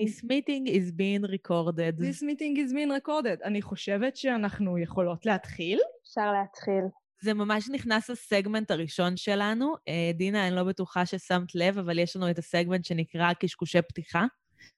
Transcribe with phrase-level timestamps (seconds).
[0.00, 1.98] This meeting is being recorded.
[1.98, 3.44] This meeting is being recorded.
[3.44, 5.78] אני חושבת שאנחנו יכולות להתחיל.
[6.02, 6.84] אפשר להתחיל.
[7.20, 9.74] זה ממש נכנס לסגמנט הראשון שלנו.
[9.88, 14.24] אה, דינה, אני לא בטוחה ששמת לב, אבל יש לנו את הסגמנט שנקרא קשקושי פתיחה.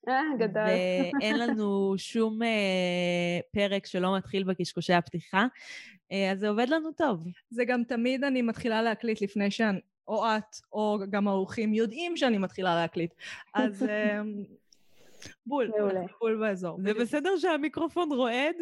[0.07, 0.63] אה, גדול.
[0.63, 5.45] ואין לנו שום אה, פרק שלא מתחיל בקשקושי הפתיחה,
[6.11, 7.27] אה, אז זה עובד לנו טוב.
[7.49, 12.37] זה גם תמיד אני מתחילה להקליט לפני שאני, או את, או גם האורחים יודעים שאני
[12.37, 13.13] מתחילה להקליט.
[13.53, 14.21] אז אה,
[15.45, 15.71] בול.
[16.19, 16.79] בול באזור.
[16.83, 18.55] זה בסדר שהמיקרופון רועד?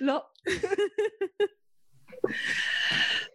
[0.00, 0.22] לא.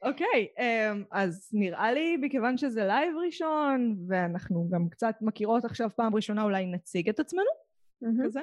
[0.03, 6.15] אוקיי, אמ, אז נראה לי, מכיוון שזה live ראשון, ואנחנו גם קצת מכירות עכשיו פעם
[6.15, 7.49] ראשונה, אולי נציג את עצמנו.
[8.23, 8.40] כזה.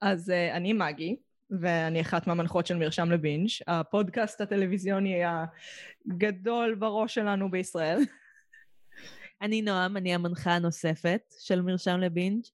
[0.00, 1.16] אז אה, אני מגי,
[1.50, 7.98] ואני אחת מהמנחות של מרשם לבינג', הפודקאסט הטלוויזיוני הגדול בראש שלנו בישראל.
[9.42, 12.44] אני נועם, אני המנחה הנוספת של מרשם לבינג',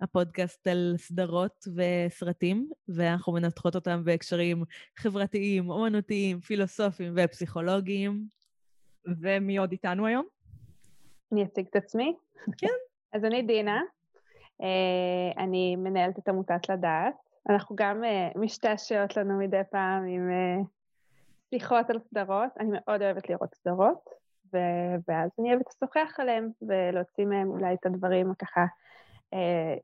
[0.00, 4.64] הפודקאסט על סדרות וסרטים, ואנחנו מנתחות אותם בהקשרים
[4.98, 8.24] חברתיים, אומנותיים, פילוסופיים ופסיכולוגיים.
[9.06, 10.26] ומי עוד איתנו היום?
[11.32, 12.14] אני אציג את עצמי.
[12.58, 12.66] כן.
[13.12, 13.80] אז אני דינה,
[14.62, 17.14] אה, אני מנהלת את עמותת לדעת.
[17.48, 20.62] אנחנו גם אה, משתעשעות לנו מדי פעם עם אה,
[21.54, 22.50] שיחות על סדרות.
[22.60, 24.10] אני מאוד אוהבת לראות סדרות,
[24.54, 28.64] ו- ואז אני אוהבת לשוחח עליהם ולהוציא מהם אולי את הדברים ככה
[29.34, 29.74] אה,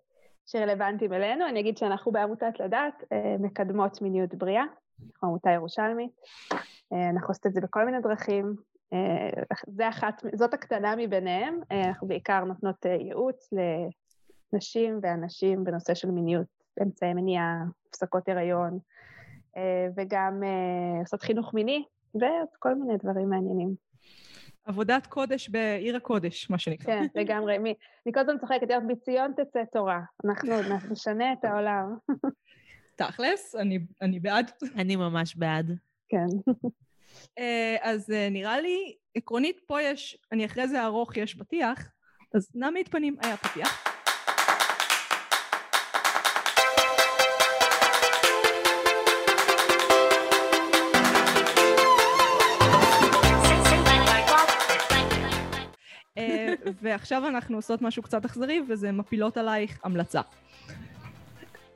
[0.46, 1.48] שרלוונטיים אלינו.
[1.48, 4.64] אני אגיד שאנחנו בעמותת לדעת אה, מקדמות מיניות בריאה,
[5.06, 6.10] אנחנו עמותה ירושלמית.
[6.92, 8.54] אה, אנחנו עושות את זה בכל מיני דרכים.
[8.92, 11.60] אה, זה אחת, זאת הקטנה מביניהם.
[11.72, 13.50] אה, אנחנו בעיקר נותנות אה, ייעוץ
[14.52, 16.46] לנשים ואנשים בנושא של מיניות,
[16.82, 18.78] אמצעי מניעה, הפסקות הריון,
[19.56, 23.74] אה, וגם אה, עושות חינוך מיני, ועוד כל מיני דברים מעניינים.
[24.66, 26.86] עבודת קודש בעיר הקודש, מה שנקרא.
[26.86, 27.58] כן, לגמרי.
[27.58, 27.74] מי-
[28.06, 30.00] אני כל הזמן צוחקת, "יואו, מציון תצא תורה.
[30.24, 31.96] אנחנו עוד נשנה את העולם.
[32.96, 34.50] תכלס, אני, אני בעד.
[34.76, 35.70] אני ממש בעד.
[36.08, 36.26] כן.
[37.38, 41.88] אה, אז אה, נראה לי, עקרונית פה יש, אני אחרי זה ארוך, יש פתיח,
[42.34, 42.50] אז
[42.80, 43.95] את פנים, היה פתיח.
[56.82, 60.20] ועכשיו אנחנו עושות משהו קצת אכזרי, וזה מפילות עלייך המלצה.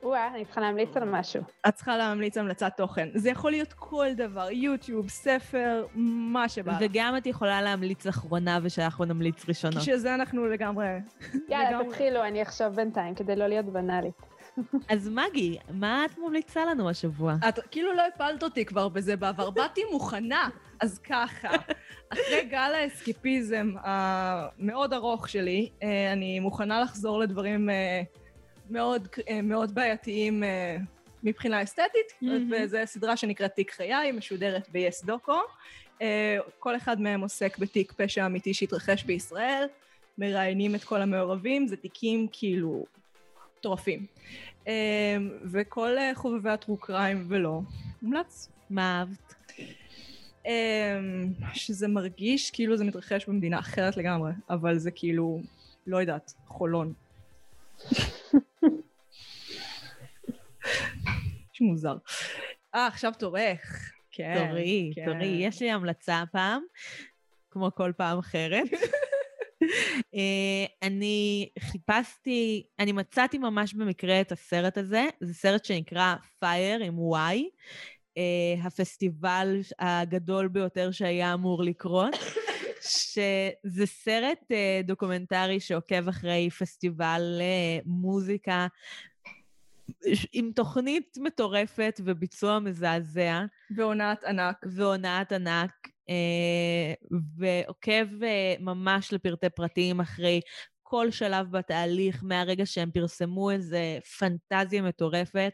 [0.03, 1.43] וואה, אני צריכה להמליץ על משהו.
[1.67, 3.09] את צריכה להמליץ המלצת תוכן.
[3.13, 6.77] זה יכול להיות כל דבר, יוטיוב, ספר, מה שבא.
[6.79, 9.81] וגם את יכולה להמליץ אחרונה ושאנחנו נמליץ ראשונות.
[9.81, 10.87] שזה אנחנו לגמרי...
[11.49, 11.87] יאללה, לגמרי.
[11.87, 14.30] תתחילו, אני אחשוב בינתיים, כדי לא להיות בנאלית.
[14.89, 17.35] אז מגי, מה את ממליצה לנו השבוע?
[17.49, 20.49] את כאילו לא הפלת אותי כבר בזה בעבר, באתי מוכנה.
[20.79, 21.49] אז ככה,
[22.09, 28.01] אחרי גל האסקיפיזם המאוד ארוך שלי, אה, אני מוכנה לחזור לדברים אה,
[28.69, 30.43] מאוד, אה, מאוד בעייתיים
[31.23, 32.51] מבחינה אסתטית, מהמם.
[32.51, 35.39] וזו סדרה שנקראת תיק חיי, משודרת ב-yes דוקו.
[36.59, 39.65] כל אחד מהם עוסק בתיק פשע אמיתי שהתרחש בישראל,
[40.17, 42.85] מראיינים את כל המעורבים, זה תיקים כאילו
[43.61, 44.05] מטורפים.
[44.67, 45.17] אה,
[45.51, 47.61] וכל אה, חובבי הטרו קריים ולא,
[48.01, 48.49] מומלץ.
[48.69, 49.33] מה אהבת?
[50.45, 50.51] אמ,
[51.53, 55.41] שזה מרגיש כאילו זה מתרחש במדינה אחרת לגמרי, אבל זה כאילו,
[55.87, 56.93] לא יודעת, חולון.
[61.51, 61.97] משהו מוזר.
[62.75, 63.91] אה, עכשיו תורך.
[64.11, 64.47] כן.
[64.47, 65.05] תורי, כן.
[65.05, 65.25] תורי.
[65.25, 66.61] יש לי המלצה הפעם,
[67.51, 68.67] כמו כל פעם אחרת.
[70.15, 76.97] אה, אני חיפשתי, אני מצאתי ממש במקרה את הסרט הזה, זה סרט שנקרא Fyre עם
[77.13, 77.43] Y,
[78.17, 82.15] אה, הפסטיבל הגדול ביותר שהיה אמור לקרות,
[82.81, 87.41] שזה סרט אה, דוקומנטרי שעוקב אחרי פסטיבל
[87.85, 88.67] מוזיקה
[90.33, 93.45] עם תוכנית מטורפת וביצוע מזעזע.
[93.75, 94.55] ועונת ענק.
[94.63, 95.87] והונאת ענק,
[97.37, 100.41] ועוקב אה, ממש לפרטי פרטים אחרי
[100.83, 105.53] כל שלב בתהליך, מהרגע שהם פרסמו איזה פנטזיה מטורפת,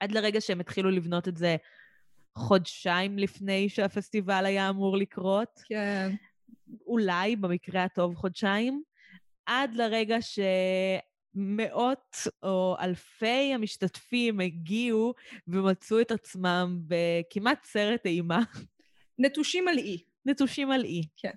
[0.00, 1.56] עד לרגע שהם התחילו לבנות את זה
[2.38, 6.14] חודשיים לפני שהפסטיבל היה אמור לקרות, כן.
[6.86, 8.82] אולי, במקרה הטוב, חודשיים,
[9.46, 10.38] עד לרגע ש...
[11.34, 15.14] מאות או אלפי המשתתפים הגיעו
[15.48, 18.40] ומצאו את עצמם בכמעט סרט אימה.
[19.22, 20.02] נטושים על אי.
[20.26, 21.02] נטושים על אי.
[21.16, 21.32] כן.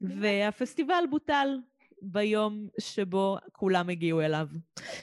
[0.00, 1.48] והפסטיבל בוטל.
[2.04, 4.48] ביום שבו כולם הגיעו אליו.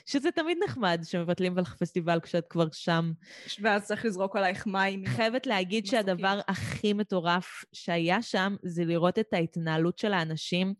[0.06, 3.12] שזה תמיד נחמד שמבטלים לך פסטיבל כשאת כבר שם.
[3.60, 5.06] ואז צריך לזרוק עלייך מים.
[5.06, 6.00] חייבת להגיד מסוקים.
[6.00, 10.74] שהדבר הכי מטורף שהיה שם זה לראות את ההתנהלות של האנשים.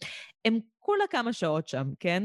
[0.44, 2.22] הם כולה כמה שעות שם, כן?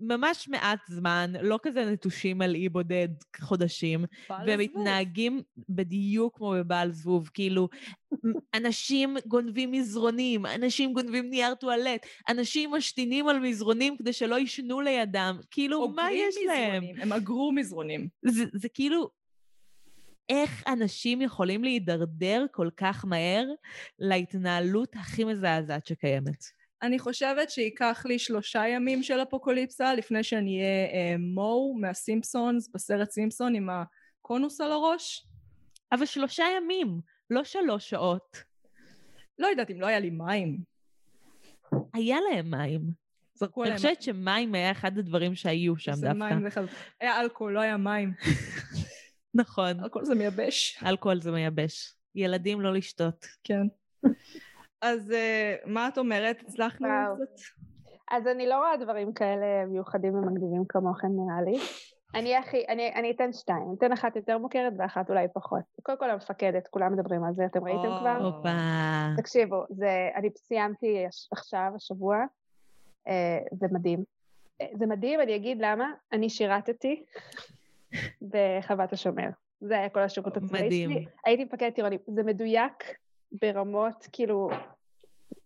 [0.00, 3.08] ממש מעט זמן, לא כזה נטושים על אי בודד
[3.40, 4.60] חודשים, והם.
[4.60, 7.68] מתנהגים בדיוק כמו בבעל זבוב, כאילו,
[8.54, 15.38] אנשים גונבים מזרונים, אנשים גונבים נייר טואלט, אנשים משתינים על מזרונים כדי שלא יישנו לידם,
[15.50, 16.72] כאילו, מה יש להם?
[16.72, 18.08] מזרונים, הם אגרו מזרונים.
[18.22, 19.10] זה, זה כאילו,
[20.28, 23.44] איך אנשים יכולים להידרדר כל כך מהר
[23.98, 26.57] להתנהלות הכי מזעזעת שקיימת?
[26.82, 33.10] אני חושבת שייקח לי שלושה ימים של אפוקוליפסה לפני שאני אהיה אה, מו מהסימפסונס בסרט
[33.10, 35.26] סימפסון עם הקונוס על הראש.
[35.92, 38.42] אבל שלושה ימים, לא שלוש שעות.
[39.38, 40.58] לא יודעת אם לא היה לי מים.
[41.94, 42.80] היה להם מים.
[43.34, 43.76] זרקו אני עליהם.
[43.78, 46.18] חושבת שמים היה אחד הדברים שהיו שם זה דווקא.
[46.18, 46.66] מים בכלל.
[47.00, 48.14] היה אלכוהול, לא היה מים.
[49.34, 50.78] נכון, אלכוהול זה מייבש.
[50.86, 51.94] אלכוהול זה מייבש.
[52.14, 53.26] ילדים לא לשתות.
[53.44, 53.66] כן.
[54.82, 56.40] אז אה, מה את אומרת?
[56.40, 56.88] הצלחנו.
[56.88, 57.42] קצת?
[58.10, 61.58] אז אני לא רואה דברים כאלה מיוחדים ומגניבים כמוכם נראה לי.
[62.14, 65.62] אני הכי, אני, אני אתן שתיים, אני אתן אחת יותר מוכרת ואחת אולי פחות.
[65.82, 67.98] קודם כל המפקדת, כולם מדברים על זה, אתם ראיתם או.
[68.00, 68.16] כבר?
[68.16, 68.48] הופה.
[69.16, 72.16] תקשיבו, זה, אני סיימתי עכשיו, השבוע,
[73.08, 74.04] אה, זה מדהים.
[74.60, 77.04] אה, זה מדהים, אני אגיד למה, אני שירתתי
[78.22, 79.28] בחוות השומר.
[79.60, 80.90] זה היה כל השירות הצבאי מדהים.
[80.90, 81.06] שלי.
[81.24, 81.98] הייתי מפקדת טירונים.
[82.06, 82.84] זה מדויק
[83.32, 84.50] ברמות, כאילו,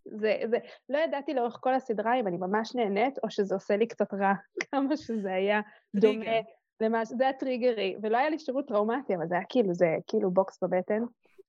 [0.04, 0.58] זה, זה,
[0.88, 4.32] לא ידעתי לאורך כל הסדרה אם אני ממש נהנית, או שזה עושה לי קצת רע,
[4.70, 5.60] כמה שזה היה
[5.94, 6.40] דומה.
[6.80, 9.96] למה, ש- זה היה טריגרי, ולא היה לי שירות טראומטי, אבל זה היה כאילו, זה
[10.06, 11.02] כאילו בוקס בבטן,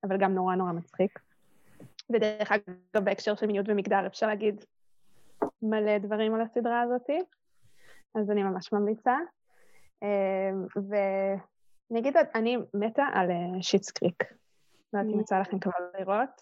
[0.04, 1.20] אבל גם נורא נורא מצחיק.
[2.10, 4.66] ודרך אגב, בהקשר של מיניות ומגדר, אפשר להגיד
[5.62, 7.20] מלא דברים על הסדרה הזאתי,
[8.16, 9.18] אז אני ממש ממליצה.
[10.76, 13.30] ואני אגיד, אני מתה על
[13.62, 14.24] שיטס קריק.
[14.94, 16.42] לא יודעת אם יצא לכם כבר לראות,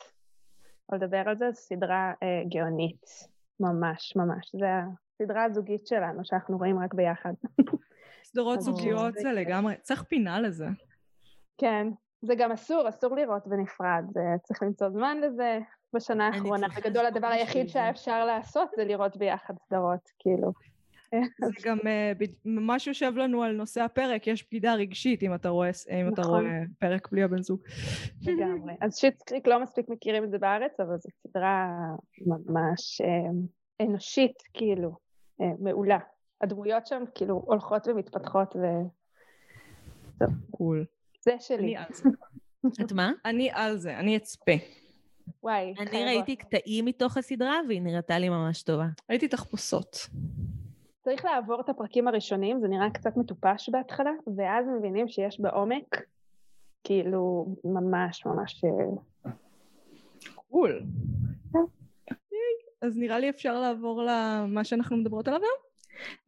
[0.91, 3.05] או לדבר על זה, זו סדרה אה, גאונית,
[3.59, 4.51] ממש ממש.
[4.59, 4.67] זה
[5.21, 7.33] הסדרה הזוגית שלנו, שאנחנו רואים רק ביחד.
[8.23, 9.35] סדרות זוגיות זה כן.
[9.35, 10.67] לגמרי, צריך פינה לזה.
[11.57, 11.87] כן,
[12.21, 15.59] זה גם אסור, אסור לראות בנפרד, זה, צריך למצוא זמן לזה
[15.93, 16.67] בשנה האחרונה.
[16.77, 17.67] בגדול הדבר היחיד.
[17.67, 20.51] שהיה אפשר לעשות זה לראות ביחד סדרות, כאילו.
[21.45, 22.11] זה גם אה,
[22.45, 26.45] ממש יושב לנו על נושא הפרק, יש בגידה רגשית אם אתה רואה, אם אתה נכון.
[26.45, 27.61] רואה פרק בלי הבן זוג.
[28.21, 28.73] לגמרי.
[28.81, 31.69] אז שיטס קריק לא מספיק מכירים את זה בארץ, אבל זו סדרה
[32.25, 34.91] ממש אה, אנושית, כאילו,
[35.41, 35.99] אה, מעולה.
[36.41, 38.55] הדמויות שם כאילו הולכות ומתפתחות,
[40.51, 40.85] קול.
[41.39, 41.77] שלי.
[41.77, 42.09] אני על זה.
[42.85, 43.11] את מה?
[43.25, 44.51] אני על זה, אני אצפה.
[45.43, 46.07] וואי, אני חייבות.
[46.07, 48.87] ראיתי קטעים מתוך הסדרה והיא נראתה לי ממש טובה.
[49.09, 50.07] ראיתי תחפושות.
[51.11, 56.01] צריך לעבור את הפרקים הראשונים, זה נראה קצת מטופש בהתחלה, ואז מבינים שיש בעומק,
[56.83, 58.63] כאילו, ממש ממש...
[58.65, 59.31] אה,
[60.35, 60.83] קול.
[62.81, 65.59] אז נראה לי אפשר לעבור למה שאנחנו מדברות עליו היום.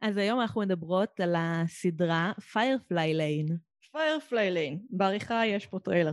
[0.00, 3.52] אז היום אנחנו מדברות על הסדרה Firefly Lane.
[3.92, 4.78] פיירפליי ליין.
[4.90, 6.12] בעריכה יש פה טריילר.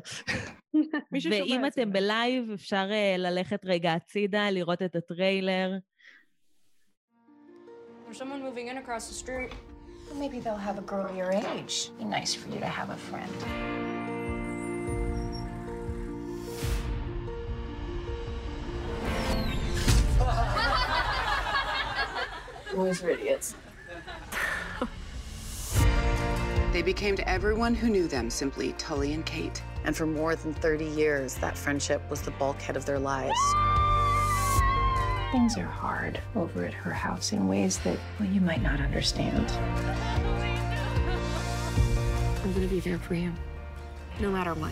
[1.32, 1.66] ואם.
[1.68, 5.72] אתם בלייב, אפשר אה, ללכת רגע הצידה, לראות את הטריילר.
[8.12, 9.54] There's someone moving in across the street.
[10.10, 11.92] Well, maybe they'll have a girl your age.
[11.98, 13.32] Be nice for you to have a friend.
[22.76, 23.56] Boys are idiots.
[26.74, 29.64] They became to everyone who knew them simply Tully and Kate.
[29.86, 33.40] And for more than 30 years, that friendship was the bulkhead of their lives.
[35.32, 39.50] Things are hard over at her house in ways that, well, you might not understand.
[42.44, 43.32] I'm gonna be there for you,
[44.20, 44.72] no matter what.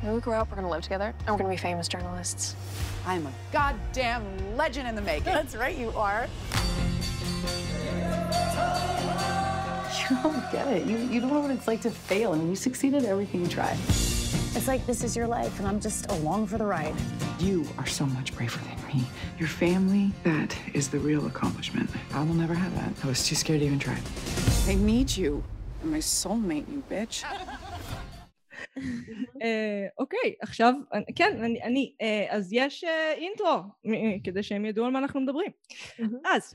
[0.00, 2.56] When we grow up, we're gonna live together, and we're gonna be famous journalists.
[3.04, 5.24] I'm a goddamn legend in the making.
[5.34, 6.26] That's right, you are.
[10.10, 10.86] You don't get it.
[10.86, 12.32] You, you don't know what it's like to fail.
[12.32, 13.78] I mean, you succeeded at everything you tried.
[14.56, 16.94] It's like this is your life, and I'm just along for the ride.
[17.48, 18.98] You are so much braver than me.
[19.40, 21.88] Your family, that is the real accomplishment.
[22.18, 22.92] I will never have that.
[23.04, 23.98] I was too scared to even try.
[24.68, 25.32] I need you.
[25.82, 27.24] You're my soulmate, you bitch.
[29.42, 30.74] אה, אוקיי, עכשיו,
[31.16, 35.20] כן, אני, אני אה, אז יש אה, אינטרו, מ- כדי שהם ידעו על מה אנחנו
[35.20, 35.50] מדברים.
[36.24, 36.54] אז,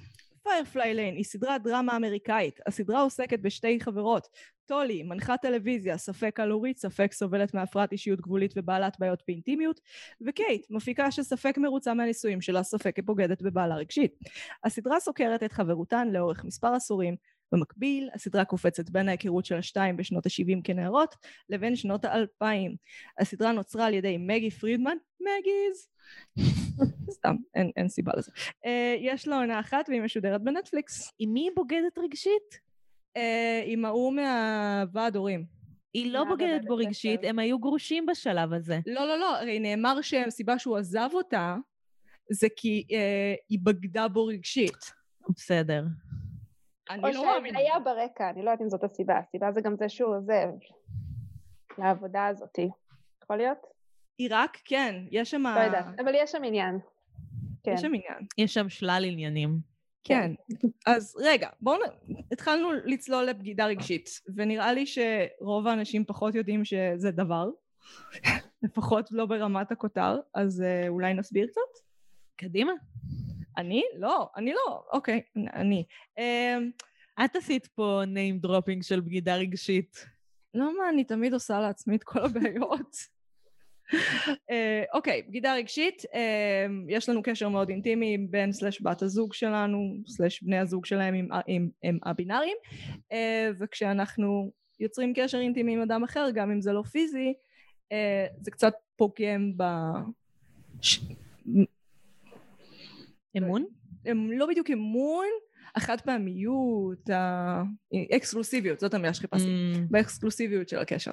[0.50, 2.60] Firefly Lane היא סדרת דרמה אמריקאית.
[2.68, 4.28] הסדרה עוסקת בשתי חברות.
[4.66, 9.80] טולי, מנחת טלוויזיה, ספק הוללת, ספק סובלת מהפרעת אישיות גבולית ובעלת בעיות באינטימיות,
[10.28, 14.20] וקייט, מפיקה שספק מרוצה מהנישואים שלה, ספק כבוגדת בבעלה רגשית.
[14.64, 17.16] הסדרה סוקרת את חברותן לאורך מספר עשורים,
[17.52, 21.16] במקביל, הסדרה קופצת בין ההיכרות של השתיים בשנות ה-70 כנערות
[21.50, 22.76] לבין שנות האלפיים.
[23.20, 25.90] הסדרה נוצרה על ידי מגי פרידמן, מגיז,
[27.18, 28.32] סתם, אין, אין סיבה לזה.
[28.66, 28.68] Uh,
[29.00, 31.12] יש לה עונה אחת והיא משודרת בנטפליקס.
[31.20, 32.60] עם מי היא בוגדת רגשית?
[33.18, 33.22] Uh,
[33.66, 35.46] עם ההוא מהוועד הורים.
[35.94, 38.80] היא לא בוגדת בו רגשית, הם היו גרושים בשלב הזה.
[38.86, 41.56] לא, לא, לא, הרי נאמר שהסיבה שהוא עזב אותה
[42.32, 42.94] זה כי uh,
[43.50, 44.92] היא בגדה בו רגשית.
[45.30, 45.84] בסדר.
[46.90, 47.60] אני או לא מאמינה.
[47.60, 49.18] שהיה ברקע, אני לא יודעת אם זאת הסיבה.
[49.18, 50.48] הסיבה זה גם זה שהוא עוזב
[51.78, 52.70] לעבודה הזאתי.
[53.24, 53.58] יכול להיות?
[54.18, 55.44] עיראק, כן, יש שם...
[55.44, 56.80] לא יודעת, אבל יש שם עניין.
[57.64, 57.72] כן.
[57.72, 58.28] יש שם עניין.
[58.38, 59.60] יש שם שלל עניינים.
[60.04, 60.32] כן.
[60.86, 62.14] אז רגע, בואו נ...
[62.32, 67.50] התחלנו לצלול לבגידה רגשית, ונראה לי שרוב האנשים פחות יודעים שזה דבר,
[68.64, 71.84] לפחות לא ברמת הכותר, אז uh, אולי נסביר קצת?
[72.36, 72.74] קדימה.
[73.58, 73.84] אני?
[73.98, 75.22] לא, אני לא, אוקיי,
[75.54, 75.84] אני.
[76.20, 76.84] Um,
[77.26, 80.06] את עשית פה name dropping של בגידה רגשית.
[80.54, 82.96] למה אני תמיד עושה לעצמי את כל הבעיות?
[84.52, 89.96] אה, אוקיי, בגידה רגשית, אה, יש לנו קשר מאוד אינטימי בן סלש בת הזוג שלנו,
[90.08, 92.58] סלש בני הזוג שלהם עם, עם, עם הבינאריים,
[93.12, 97.34] אה, וכשאנחנו יוצרים קשר אינטימי עם אדם אחר, גם אם זה לא פיזי,
[98.42, 99.64] זה קצת פוגם ב...
[103.38, 103.66] אמון?
[104.06, 105.26] הם לא בדיוק אמון,
[105.76, 107.10] החד פעמיות,
[108.12, 109.78] האקסקלוסיביות, זאת המילה שחיפשתי, Mm.
[109.92, 111.12] באקסקלוסיביות של הקשר.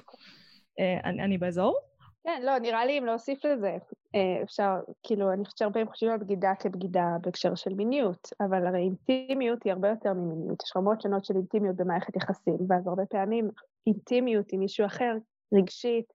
[1.03, 1.77] אני, אני באזור?
[2.23, 3.77] כן, לא, נראה לי אם להוסיף לזה,
[4.15, 4.71] אה, אפשר,
[5.03, 9.63] כאילו, אני חושבת שהרבה פעמים חושבים על בגידה כבגידה בהקשר של מיניות, אבל הרי אינטימיות
[9.63, 13.49] היא הרבה יותר ממיניות, יש רמות שונות של אינטימיות במערכת יחסים, ואז הרבה פעמים
[13.87, 15.13] אינטימיות עם מישהו אחר,
[15.53, 16.13] רגשית,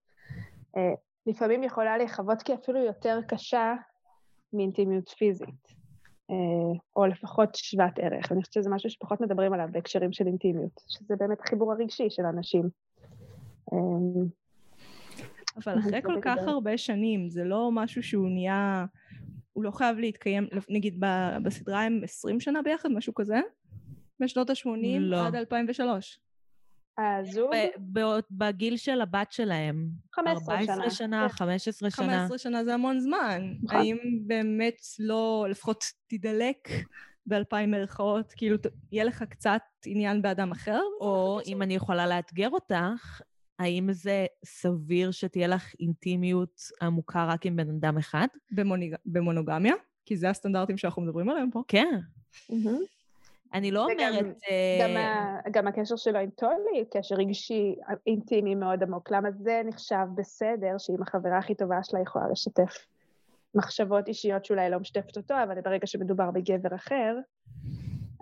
[0.76, 0.94] אה,
[1.26, 3.74] לפעמים יכולה להיחוות כאפילו יותר קשה
[4.52, 5.74] מאינטימיות פיזית, אה,
[6.96, 8.32] או לפחות שוות ערך.
[8.32, 12.22] אני חושבת שזה משהו שפחות מדברים עליו בהקשרים של אינטימיות, שזה באמת החיבור הרגשי של
[12.22, 12.68] אנשים.
[13.72, 13.78] אה,
[15.56, 18.86] אבל אחרי כל כך הרבה שנים, זה לא משהו שהוא נהיה...
[19.52, 21.04] הוא לא חייב להתקיים, נגיד
[21.42, 23.40] בסדרה הם 20 שנה ביחד, משהו כזה?
[24.20, 25.26] בשנות ה-80 לא.
[25.26, 26.20] עד 2003.
[27.00, 27.50] הזוג?
[27.54, 29.88] ב- ב- בגיל של הבת שלהם.
[30.14, 30.90] 15 14 שנה.
[30.90, 31.34] שנה, כן.
[31.34, 32.06] 15 שנה.
[32.06, 33.54] 15 שנה זה המון זמן.
[33.62, 33.78] נכון.
[33.78, 36.68] האם באמת לא, לפחות תדלק
[37.26, 38.56] באלפיים מירכאות, כאילו
[38.92, 40.80] יהיה לך קצת עניין באדם אחר?
[41.00, 43.20] או אם אני יכולה לאתגר אותך,
[43.58, 48.26] האם זה סביר שתהיה לך אינטימיות עמוקה רק עם בן אדם אחד?
[48.50, 48.94] במוניג...
[49.06, 49.74] במונוגמיה?
[50.06, 51.62] כי זה הסטנדרטים שאנחנו מדברים עליהם פה.
[51.68, 52.00] כן.
[53.54, 54.40] אני לא וגם- אומרת...
[54.80, 57.74] גם, אה, ה, גם הקשר שלו עם טולי, קשר רגשי
[58.06, 59.10] אינטימי מאוד עמוק.
[59.10, 62.86] למה זה נחשב בסדר שאם החברה הכי טובה שלה יכולה לשתף
[63.54, 67.16] מחשבות אישיות שאולי לא משתפת אותו, אבל ברגע שמדובר בגבר אחר,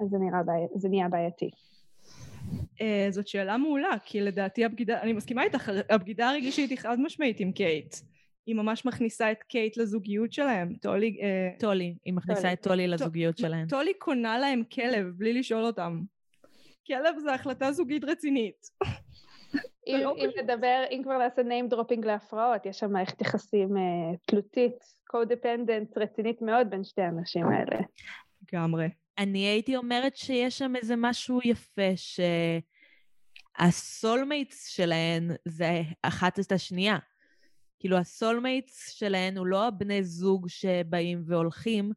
[0.00, 0.66] אז זה, נראה בעי...
[0.74, 1.50] זה נהיה בעייתי.
[2.78, 7.40] אה, זאת שאלה מעולה, כי לדעתי הבגידה, אני מסכימה איתך, הבגידה הרגשית היא חד משמעית
[7.40, 7.94] עם קייט.
[8.48, 10.74] היא ממש מכניסה את קייט לזוגיות שלהם.
[10.80, 11.18] טולי...
[11.20, 12.52] אה, טולי, היא מכניסה טולי.
[12.52, 13.68] את טולי לזוגיות שלהן.
[13.68, 16.00] טולי קונה להם כלב בלי לשאול אותם.
[16.86, 18.66] כלב זה החלטה זוגית רצינית.
[19.86, 20.30] אם, לא אם.
[20.42, 24.74] נדבר, אם כבר נעשה name dropping להפרעות, יש שם מערכת יחסים uh, תלותית,
[25.12, 27.80] co-dependent רצינית מאוד בין שתי האנשים האלה.
[28.52, 28.88] לגמרי.
[29.18, 31.92] אני הייתי אומרת שיש שם איזה משהו יפה,
[33.58, 36.98] שה soulmates שלהן זה אחת את השנייה.
[37.78, 41.92] כאילו ה soulmates שלהן הוא לא הבני זוג שבאים והולכים,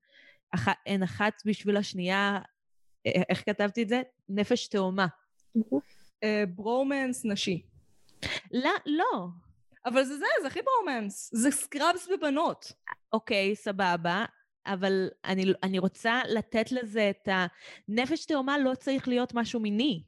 [0.55, 0.67] אח...
[0.85, 2.39] הן אחת בשביל השנייה,
[3.07, 4.01] א- איך כתבתי את זה?
[4.29, 5.07] נפש תאומה.
[6.23, 7.61] אה, ברומנס נשי.
[8.51, 9.27] לא, לא.
[9.85, 11.29] אבל זה זה, זה הכי ברומנס.
[11.33, 12.71] זה סקראבס בבנות.
[13.13, 14.25] אוקיי, סבבה,
[14.65, 17.27] אבל אני, אני רוצה לתת לזה את
[17.87, 20.03] הנפש תאומה לא צריך להיות משהו מיני.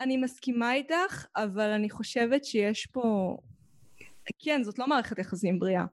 [0.00, 3.36] אני מסכימה איתך, אבל אני חושבת שיש פה...
[4.38, 5.84] כן, זאת לא מערכת יחסים בריאה.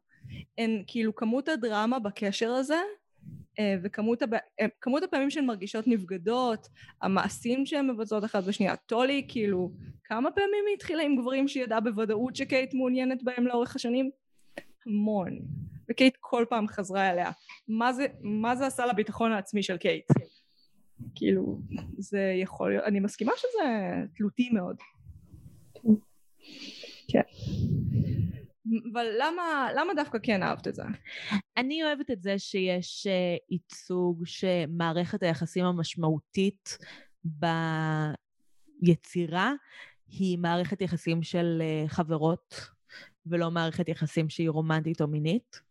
[0.57, 2.81] אין, כאילו, כמות הדרמה בקשר הזה,
[3.59, 4.37] אה, וכמות הבע...
[4.59, 4.65] אה,
[5.03, 6.67] הפעמים שהן מרגישות נבגדות,
[7.01, 8.75] המעשים שהן מבצעות אחת בשנייה.
[8.75, 9.71] טולי, כאילו,
[10.03, 14.09] כמה פעמים היא התחילה עם גברים שהיא ידעה בוודאות שקייט מעוניינת בהם לאורך השנים?
[14.85, 15.39] המון.
[15.89, 17.31] וקייט כל פעם חזרה אליה.
[17.67, 20.05] מה זה, מה זה עשה לביטחון העצמי של קייט?
[21.15, 21.59] כאילו,
[21.97, 23.63] זה יכול להיות, אני מסכימה שזה
[24.15, 24.75] תלותי מאוד.
[27.07, 27.21] כן.
[28.93, 30.83] אבל למה, למה דווקא כן אהבת את זה?
[31.57, 36.77] אני אוהבת את זה שיש אה, ייצוג שמערכת היחסים המשמעותית
[38.81, 39.53] ביצירה
[40.07, 42.55] היא מערכת יחסים של אה, חברות,
[43.25, 45.61] ולא מערכת יחסים שהיא רומנטית או מינית.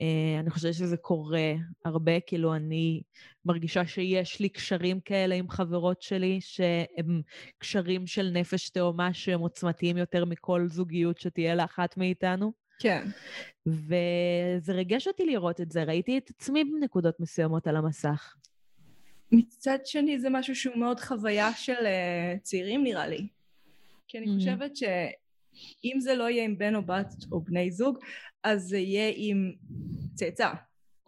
[0.00, 1.52] Uh, אני חושבת שזה קורה
[1.84, 3.02] הרבה, כאילו אני
[3.44, 7.22] מרגישה שיש לי קשרים כאלה עם חברות שלי, שהם
[7.58, 12.52] קשרים של נפש תאומה שהם עוצמתיים יותר מכל זוגיות שתהיה לאחת מאיתנו.
[12.78, 13.06] כן.
[13.66, 18.34] וזה ריגש אותי לראות את זה, ראיתי את עצמי בנקודות מסוימות על המסך.
[19.32, 23.26] מצד שני זה משהו שהוא מאוד חוויה של uh, צעירים נראה לי.
[24.08, 24.76] כי אני חושבת
[25.54, 27.98] שאם זה לא יהיה עם בן או בת או בני זוג,
[28.42, 29.52] אז זה יהיה עם
[30.14, 30.50] צאצא,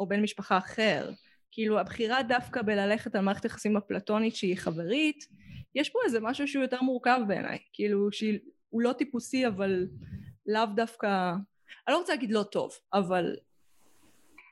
[0.01, 1.11] או בן משפחה אחר.
[1.51, 5.29] כאילו הבחירה דווקא בללכת על מערכת יחסים אפלטונית שהיא חברית,
[5.75, 7.59] יש פה איזה משהו שהוא יותר מורכב בעיניי.
[7.73, 9.87] כאילו שהוא לא טיפוסי אבל
[10.47, 11.33] לאו דווקא,
[11.89, 13.37] אני לא רוצה להגיד לא טוב, אבל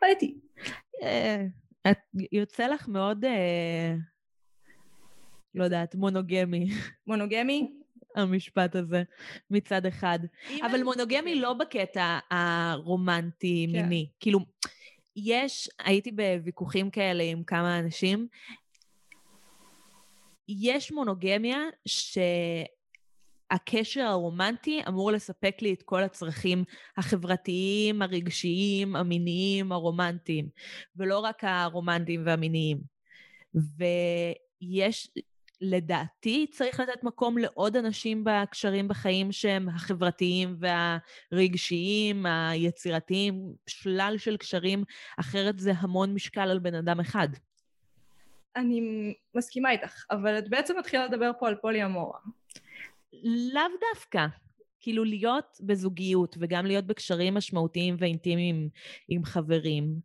[0.04, 0.38] ראיתי.
[1.02, 1.46] אה,
[1.90, 1.98] את
[2.32, 3.94] יוצא לך מאוד, אה,
[5.54, 6.66] לא יודעת, מונוגמי.
[7.06, 7.83] מונוגמי?
[8.14, 9.02] המשפט הזה,
[9.50, 10.18] מצד אחד.
[10.62, 14.06] אבל מונוגמי לא בקטע הרומנטי-מיני.
[14.06, 14.12] כן.
[14.20, 14.40] כאילו,
[15.16, 18.28] יש, הייתי בוויכוחים כאלה עם כמה אנשים,
[20.48, 21.58] יש מונוגמיה
[23.52, 26.64] שהקשר הרומנטי אמור לספק לי את כל הצרכים
[26.96, 30.48] החברתיים, הרגשיים, המיניים, הרומנטיים,
[30.96, 32.78] ולא רק הרומנטיים והמיניים.
[33.54, 35.10] ויש,
[35.64, 40.56] לדעתי צריך לתת מקום לעוד אנשים בקשרים בחיים שהם החברתיים
[41.32, 44.84] והרגשיים, היצירתיים, שלל של קשרים,
[45.20, 47.28] אחרת זה המון משקל על בן אדם אחד.
[48.56, 48.80] אני
[49.34, 52.18] מסכימה איתך, אבל את בעצם מתחילה לדבר פה על פולי אמורה.
[53.52, 53.62] לאו
[53.94, 54.26] דווקא.
[54.80, 58.68] כאילו להיות בזוגיות וגם להיות בקשרים משמעותיים ואינטימיים
[59.08, 60.00] עם חברים.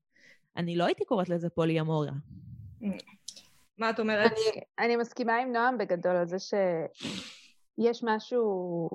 [0.58, 2.12] אני לא הייתי קוראת לזה פולי אמורה.
[2.82, 2.86] Mm.
[3.80, 4.32] מה את אומרת?
[4.32, 8.90] אני, אני מסכימה עם נועם בגדול על זה שיש משהו,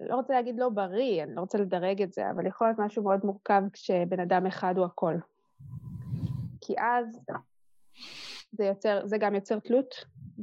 [0.00, 3.02] לא רוצה להגיד לא בריא, אני לא רוצה לדרג את זה, אבל יכול להיות משהו
[3.02, 5.14] מאוד מורכב כשבן אדם אחד הוא הכל.
[6.60, 7.20] כי אז
[8.52, 9.94] זה, יוצר, זה גם יוצר תלות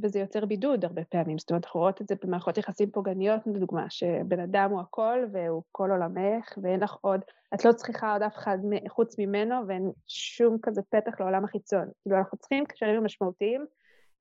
[0.03, 1.37] וזה יוצר בידוד הרבה פעמים.
[1.37, 5.63] זאת אומרת, אנחנו רואות את זה במערכות יחסים פוגעניות, לדוגמה, שבן אדם הוא הכל והוא
[5.71, 7.21] כל עולמך ואין לך עוד,
[7.53, 8.57] את לא צריכה עוד אף אחד
[8.89, 11.85] חוץ ממנו ואין שום כזה פתח לעולם החיצון.
[12.01, 13.65] כאילו, אנחנו צריכים קשרים משמעותיים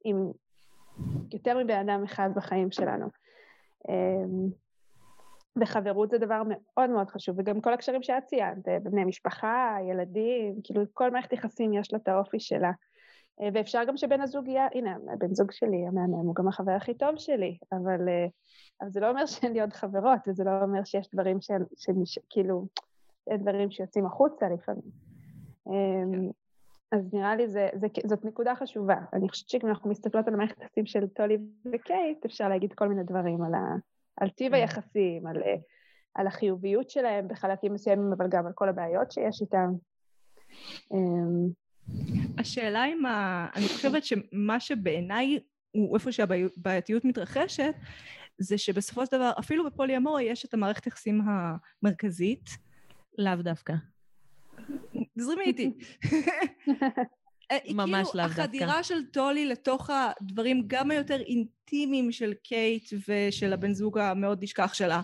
[0.05, 0.31] עם
[1.33, 3.07] יותר מבן אדם אחד בחיים שלנו.
[3.89, 4.49] אמ,
[5.61, 10.83] וחברות זה דבר מאוד מאוד חשוב, וגם כל הקשרים שאת ציינת, בני משפחה, ילדים, כאילו
[10.95, 12.71] כל מערכת יחסים יש לה את האופי שלה.
[13.55, 17.17] ואפשר גם שבן הזוג יהיה, הנה, הבן זוג שלי המהמם הוא גם החבר הכי טוב
[17.17, 18.27] שלי, אבל, אה,
[18.81, 21.39] אבל זה לא אומר שאין לי עוד חברות, וזה לא אומר שיש דברים
[22.05, 22.67] שכאילו,
[23.39, 24.91] דברים שיוצאים החוצה לפעמים.
[25.67, 26.31] אמ,
[26.93, 28.97] אז נראה לי זה, זה, זאת נקודה חשובה.
[29.13, 31.39] אני חושבת שאם אנחנו מסתכלות על המערכת היחסים של טולי
[31.73, 33.75] וקייט, אפשר להגיד כל מיני דברים על, ה,
[34.17, 34.55] על טיב כן.
[34.55, 35.57] היחסים, על, אה,
[36.15, 39.73] על החיוביות שלהם בחלקים מסוימים, אבל גם על כל הבעיות שיש איתם.
[42.39, 43.47] השאלה אם ה...
[43.55, 45.39] אני חושבת שמה שבעיניי
[45.71, 47.75] הוא איפה שהבעייתיות מתרחשת,
[48.39, 51.21] זה שבסופו של דבר, אפילו בפולי אמורה יש את המערכת יחסים
[51.83, 52.51] המרכזית.
[53.19, 53.75] לאו דווקא.
[55.17, 55.73] זרימי איתי.
[57.75, 58.47] ממש לאו דווקא.
[58.47, 64.43] כאילו החדירה של טולי לתוך הדברים גם היותר אינטימיים של קייט ושל הבן זוג המאוד
[64.43, 65.03] נשכח שלה.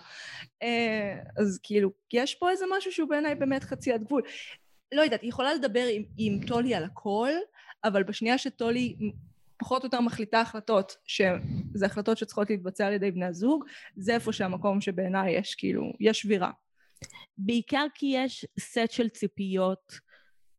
[0.62, 4.22] אה, אז כאילו, יש פה איזה משהו שהוא בעיניי באמת חצי עד גבול.
[4.92, 7.30] לא יודעת, היא יכולה לדבר עם, עם טולי על הכל,
[7.84, 8.96] אבל בשנייה שטולי
[9.58, 13.64] פחות או יותר מחליטה החלטות, שזה החלטות שצריכות להתבצע על ידי בני הזוג,
[13.96, 16.50] זה איפה שהמקום שבעיניי יש כאילו, יש שבירה.
[17.38, 20.00] בעיקר כי יש סט של ציפיות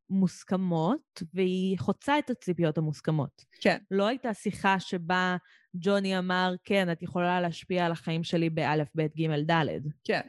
[0.10, 3.46] מוסכמות, והיא חוצה את הציפיות המוסכמות.
[3.62, 3.78] כן.
[3.92, 5.38] לא הייתה שיחה שבה
[5.76, 9.82] ג'וני אמר, כן, את יכולה להשפיע על החיים שלי באלף, בית, גימל, דלת.
[10.04, 10.22] כן.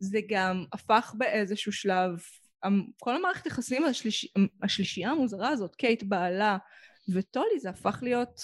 [0.00, 2.18] זה גם הפך באיזשהו שלב,
[3.00, 6.56] כל המערכת יחסים השליש, השלישייה המוזרה הזאת, קייט בעלה
[7.14, 8.40] וטולי, זה הפך להיות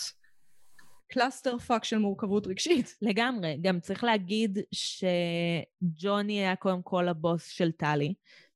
[1.12, 2.96] clusterfuck של מורכבות רגשית.
[3.02, 3.58] לגמרי.
[3.62, 8.14] גם צריך להגיד שג'וני היה קודם כל הבוס של טלי.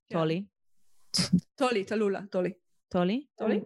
[0.09, 0.17] כן.
[0.17, 0.45] טולי.
[1.55, 2.53] טולי, טלולה, טולי.
[2.89, 3.25] טולי?
[3.37, 3.59] טולי?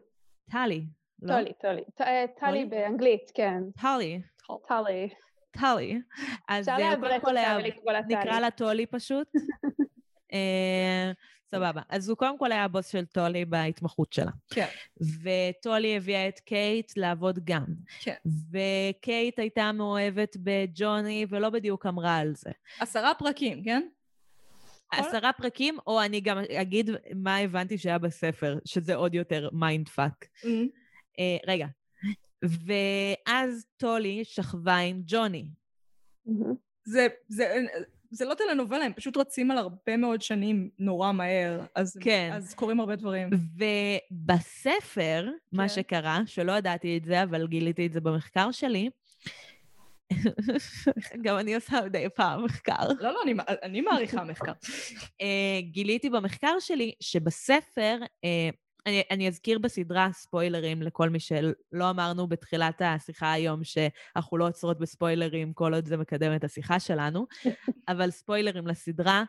[0.51, 0.85] טלי.
[1.21, 1.33] לא?
[1.33, 1.81] טולי, טולי.
[2.39, 3.63] טלי באנגלית, כן.
[3.81, 4.21] טלי.
[4.67, 5.09] טלי.
[5.51, 6.01] טלי.
[6.47, 7.35] אז קודם כל
[8.07, 9.27] נקרא לה טולי פשוט.
[10.33, 11.11] אה,
[11.51, 11.81] סבבה.
[11.89, 14.31] אז הוא קודם כל היה הבוס של טולי בהתמחות שלה.
[14.49, 14.67] כן.
[15.21, 17.65] וטולי הביאה את קייט לעבוד גם.
[17.99, 18.15] כן.
[18.51, 22.51] וקייט הייתה מאוהבת בג'וני ולא בדיוק אמרה על זה.
[22.79, 23.87] עשרה פרקים, כן?
[24.91, 30.25] עשרה פרקים, או אני גם אגיד מה הבנתי שהיה בספר, שזה עוד יותר mind fuck.
[31.19, 31.67] אה, רגע.
[32.43, 35.45] ואז טולי שכבה עם ג'וני.
[36.85, 37.65] זה, זה,
[38.11, 42.31] זה לא טלנובלה, הם פשוט רצים על הרבה מאוד שנים נורא מהר, אז, כן.
[42.33, 43.29] אז קורים הרבה דברים.
[44.11, 45.57] ובספר, כן.
[45.57, 48.89] מה שקרה, שלא ידעתי את זה, אבל גיליתי את זה במחקר שלי,
[51.23, 52.87] גם אני עושה מדי פעם מחקר.
[52.99, 54.51] לא, לא, אני, אני מעריכה מחקר.
[54.51, 62.27] uh, גיליתי במחקר שלי שבספר, uh, אני, אני אזכיר בסדרה ספוילרים לכל מי שלא אמרנו
[62.27, 67.27] בתחילת השיחה היום שאנחנו לא עוצרות בספוילרים כל עוד זה מקדם את השיחה שלנו,
[67.89, 69.23] אבל ספוילרים לסדרה.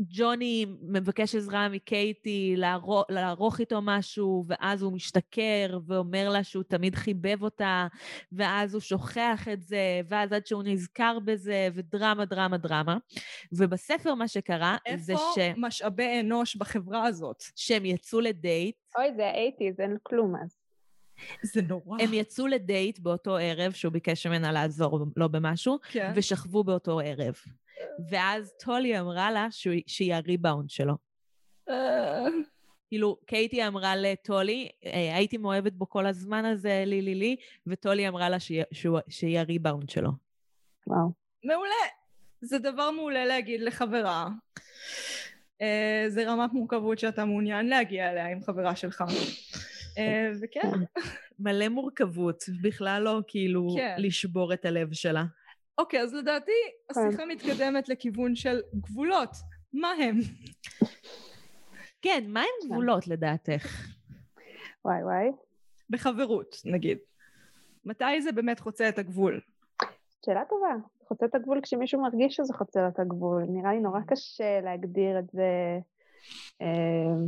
[0.00, 6.94] ג'וני מבקש עזרה מקייטי לערוך, לערוך איתו משהו, ואז הוא משתכר ואומר לה שהוא תמיד
[6.94, 7.86] חיבב אותה,
[8.32, 12.96] ואז הוא שוכח את זה, ואז עד שהוא נזכר בזה, ודרמה, דרמה, דרמה.
[13.52, 15.38] ובספר מה שקרה זה ש...
[15.38, 17.42] איפה משאבי אנוש בחברה הזאת?
[17.56, 18.76] שהם יצאו לדייט.
[18.98, 20.56] אוי, זה האייטיז, אין כלום אז.
[21.42, 22.02] זה נורא.
[22.02, 26.12] הם יצאו לדייט באותו ערב, שהוא ביקש ממנה לעזור לו במשהו, כן.
[26.14, 27.34] ושכבו באותו ערב.
[28.08, 30.94] ואז טולי אמרה לה שהוא, שהיא הריבאונד שלו.
[32.88, 37.36] כאילו, קייטי אמרה לטולי, "אה, הייתי מאוהבת בו כל הזמן הזה, לי לי לי,
[37.66, 40.10] וטולי אמרה לה שהיא, שהוא, שהיא הריבאונד שלו.
[40.86, 41.12] וואו.
[41.44, 41.86] מעולה.
[42.40, 44.28] זה דבר מעולה להגיד לחברה.
[45.62, 49.04] אה, זה רמת מורכבות שאתה מעוניין להגיע אליה עם חברה שלך.
[49.98, 50.70] אה, וכן.
[51.38, 53.94] מלא מורכבות, בכלל לא כאילו כן.
[53.98, 55.24] לשבור את הלב שלה.
[55.78, 56.52] אוקיי, אז לדעתי
[56.90, 59.30] השיחה מתקדמת לכיוון של גבולות.
[59.72, 60.20] מה הם?
[62.02, 63.86] כן, מה הם גבולות לדעתך?
[64.84, 65.30] וואי וואי.
[65.90, 66.98] בחברות, נגיד.
[67.84, 69.40] מתי זה באמת חוצה את הגבול?
[70.26, 70.74] שאלה טובה.
[71.08, 73.42] חוצה את הגבול כשמישהו מרגיש שזה חוצה את הגבול.
[73.48, 75.78] נראה לי נורא קשה להגדיר את זה.
[76.62, 77.26] אה,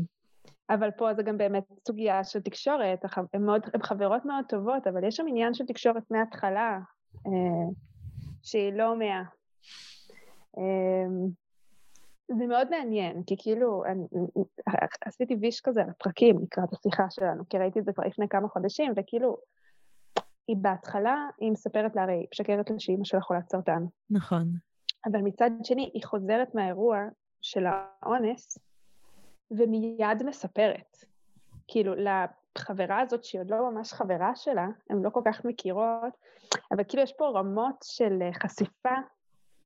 [0.70, 3.04] אבל פה זה גם באמת סוגיה של תקשורת.
[3.32, 6.78] הן מאוד, הן חברות מאוד טובות, אבל יש שם עניין של תקשורת מההתחלה,
[7.26, 7.70] אה,
[8.42, 9.22] שהיא לא מאה.
[10.59, 11.29] אה,
[12.29, 14.07] זה מאוד מעניין, כי כאילו, אני,
[15.05, 18.48] עשיתי ויש כזה על הפרקים לקראת השיחה שלנו, כי ראיתי את זה כבר לפני כמה
[18.48, 19.37] חודשים, וכאילו,
[20.48, 23.85] היא בהתחלה, היא מספרת לה, הרי היא משקרת לה שאימא שלה חולת סרטן.
[24.11, 24.44] נכון.
[25.05, 26.98] אבל מצד שני, היא חוזרת מהאירוע
[27.40, 28.59] של האונס,
[29.51, 30.96] ומיד מספרת.
[31.68, 31.94] כאילו,
[32.56, 36.16] לחברה הזאת, שהיא עוד לא ממש חברה שלה, הן לא כל כך מכירות,
[36.72, 38.94] אבל כאילו יש פה רמות של חשיפה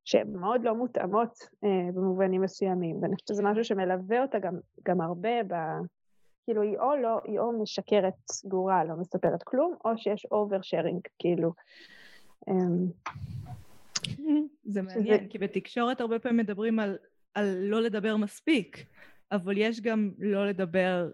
[0.04, 5.00] שהן מאוד לא מותאמות אה, במובנים מסוימים, ואני חושבת שזה משהו שמלווה אותה גם, גם
[5.00, 5.54] הרבה ב...
[6.44, 11.52] כאילו היא או לא, היא או משקרת סגורה, לא מספרת כלום, או שיש oversharing, כאילו.
[12.48, 12.54] אה,
[14.64, 15.28] זה מעניין, שזה...
[15.30, 16.98] כי בתקשורת הרבה פעמים מדברים על,
[17.34, 18.86] על לא לדבר מספיק,
[19.32, 21.10] אבל יש גם לא לדבר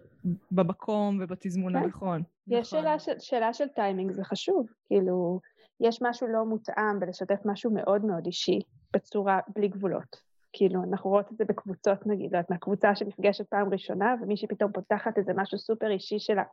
[0.51, 1.83] במקום ובתזמון כן.
[1.83, 2.21] הנכון.
[2.47, 2.81] יש נכון.
[2.81, 4.67] שאלה של, שאלה של טיימינג, זה חשוב.
[4.87, 5.39] כאילו,
[5.79, 8.59] יש משהו לא מותאם בלשתף משהו מאוד מאוד אישי,
[8.93, 10.29] בצורה בלי גבולות.
[10.53, 15.17] כאילו, אנחנו רואות את זה בקבוצות, נגיד, יודעת, מהקבוצה שנפגשת פעם ראשונה, ומישהי פתאום פותחת
[15.17, 16.43] איזה משהו סופר אישי שלה,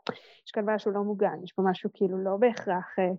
[0.46, 2.98] יש כאן משהו לא מוגן, יש פה משהו כאילו לא בהכרח...
[2.98, 3.10] אה,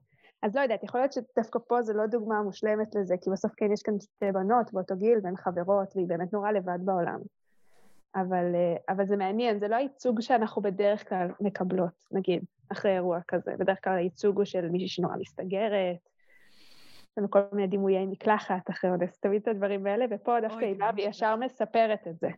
[0.41, 3.71] אז לא יודעת, יכול להיות שדווקא פה זה לא דוגמה מושלמת לזה, כי בסוף כן
[3.71, 7.19] יש כאן שתי בנות באותו גיל, והן חברות, והיא באמת נורא לבד בעולם.
[8.15, 13.19] אבל, אה, אבל זה מעניין, זה לא הייצוג שאנחנו בדרך כלל מקבלות, נגיד, אחרי אירוע
[13.27, 13.51] כזה.
[13.59, 15.97] בדרך כלל הייצוג הוא של מישהי שנורא מסתגרת,
[17.11, 20.75] יש לנו כל מיני דימויי מקלחת אחרי אונס, תמיד את הדברים האלה, ופה דווקא היא
[20.79, 22.29] באה וישר מספרת את זה.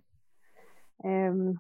[1.06, 1.52] אמ,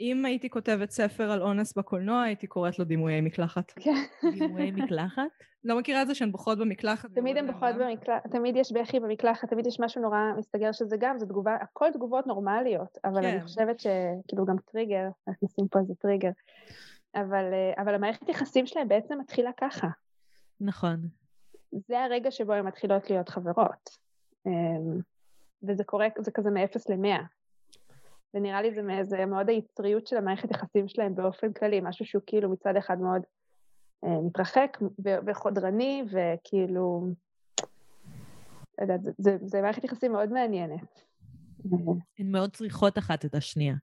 [0.00, 3.72] אם הייתי כותבת ספר על אונס בקולנוע, הייתי קוראת לו דימויי מקלחת.
[3.76, 4.30] כן.
[4.32, 5.22] דימויי מקלחת?
[5.64, 7.10] לא מכירה את זה שהן בוכות במקלחת?
[7.10, 11.18] תמיד הן בוכות במקלחת, תמיד יש בכי במקלחת, תמיד יש משהו נורא מסתגר שזה גם,
[11.18, 13.46] זו תגובה, הכל תגובות נורמליות, אבל אני כן.
[13.46, 16.30] חושבת שכאילו גם טריגר, אנחנו נשים פה איזה טריגר,
[17.14, 19.88] אבל, אה, אבל המערכת יחסים שלהם בעצם מתחילה ככה.
[20.60, 20.96] נכון.
[21.72, 23.98] זה הרגע שבו הן מתחילות להיות חברות.
[24.46, 25.00] אמ,
[25.62, 27.22] וזה קורה, זה כזה מ-0 ל-100.
[28.34, 32.50] ונראה לי זה, זה מאוד היצריות של המערכת יחסים שלהם באופן כללי, משהו שהוא כאילו
[32.50, 33.22] מצד אחד מאוד
[34.02, 37.08] מתרחק ו- וחודרני, וכאילו,
[38.78, 41.04] לא זה, זה, זה מערכת יחסים מאוד מעניינת.
[42.18, 43.74] הן מאוד צריכות אחת את השנייה.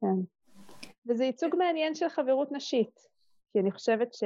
[0.00, 0.06] כן.
[1.06, 3.00] וזה ייצוג מעניין של חברות נשית,
[3.52, 4.24] כי אני חושבת ש...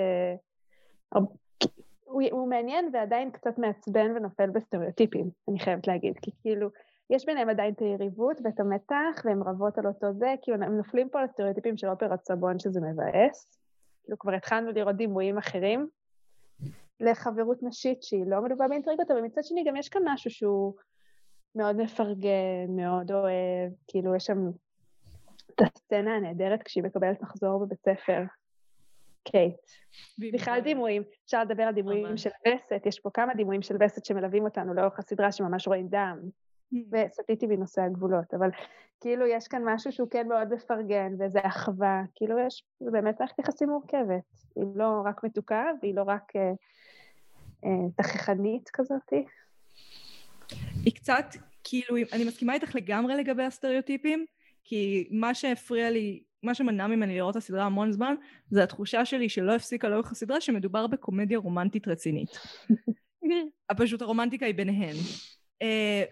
[2.04, 6.68] הוא, הוא מעניין ועדיין קצת מעצבן ונופל בסטריאוטיפים, אני חייבת להגיד, כי כאילו,
[7.10, 11.08] יש ביניהם עדיין את היריבות ואת המתח, והן רבות על אותו זה, כאילו הם נופלים
[11.08, 13.61] פה לסטריאוטיפים של אופרת סבון שזה מבאס.
[14.02, 15.88] כאילו כבר התחלנו לראות דימויים אחרים
[17.00, 20.74] לחברות נשית שהיא לא מלווה באינטריגות, אבל מצד שני גם יש כאן משהו שהוא
[21.54, 24.50] מאוד מפרגן, מאוד אוהב, כאילו יש שם
[25.50, 28.22] את הסצנה הנהדרת כשהיא מקבלת מחזור בבית ספר.
[29.24, 29.60] קייט.
[30.32, 32.16] בכלל דימויים, אפשר לדבר על דימויים.
[32.16, 36.18] של וסת, יש פה כמה דימויים של וסת שמלווים אותנו לאורך הסדרה שממש רואים דם.
[36.92, 38.50] וסטיתי בנושא הגבולות, אבל
[39.00, 43.38] כאילו יש כאן משהו שהוא כן מאוד מפרגן, ואיזה אחווה, כאילו יש, זה באמת מערכת
[43.38, 44.22] יחסים מורכבת.
[44.56, 46.52] היא לא רק מתוקה, והיא לא רק אה,
[47.64, 49.24] אה, תככנית כזאתי.
[50.84, 51.24] היא קצת,
[51.64, 54.26] כאילו, אני מסכימה איתך לגמרי לגבי הסטריאוטיפים,
[54.64, 58.14] כי מה שהפריע לי, מה שמנע ממני לראות את הסדרה המון זמן,
[58.50, 62.30] זה התחושה שלי שלא הפסיקה לאורך הסדרה שמדובר בקומדיה רומנטית רצינית.
[63.76, 64.96] פשוט הרומנטיקה היא ביניהן.
[65.62, 66.04] אה,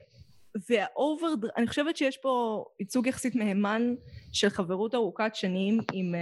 [0.68, 3.94] והאובר, אני חושבת שיש פה ייצוג יחסית מהימן
[4.32, 6.14] של חברות ארוכת שנים עם,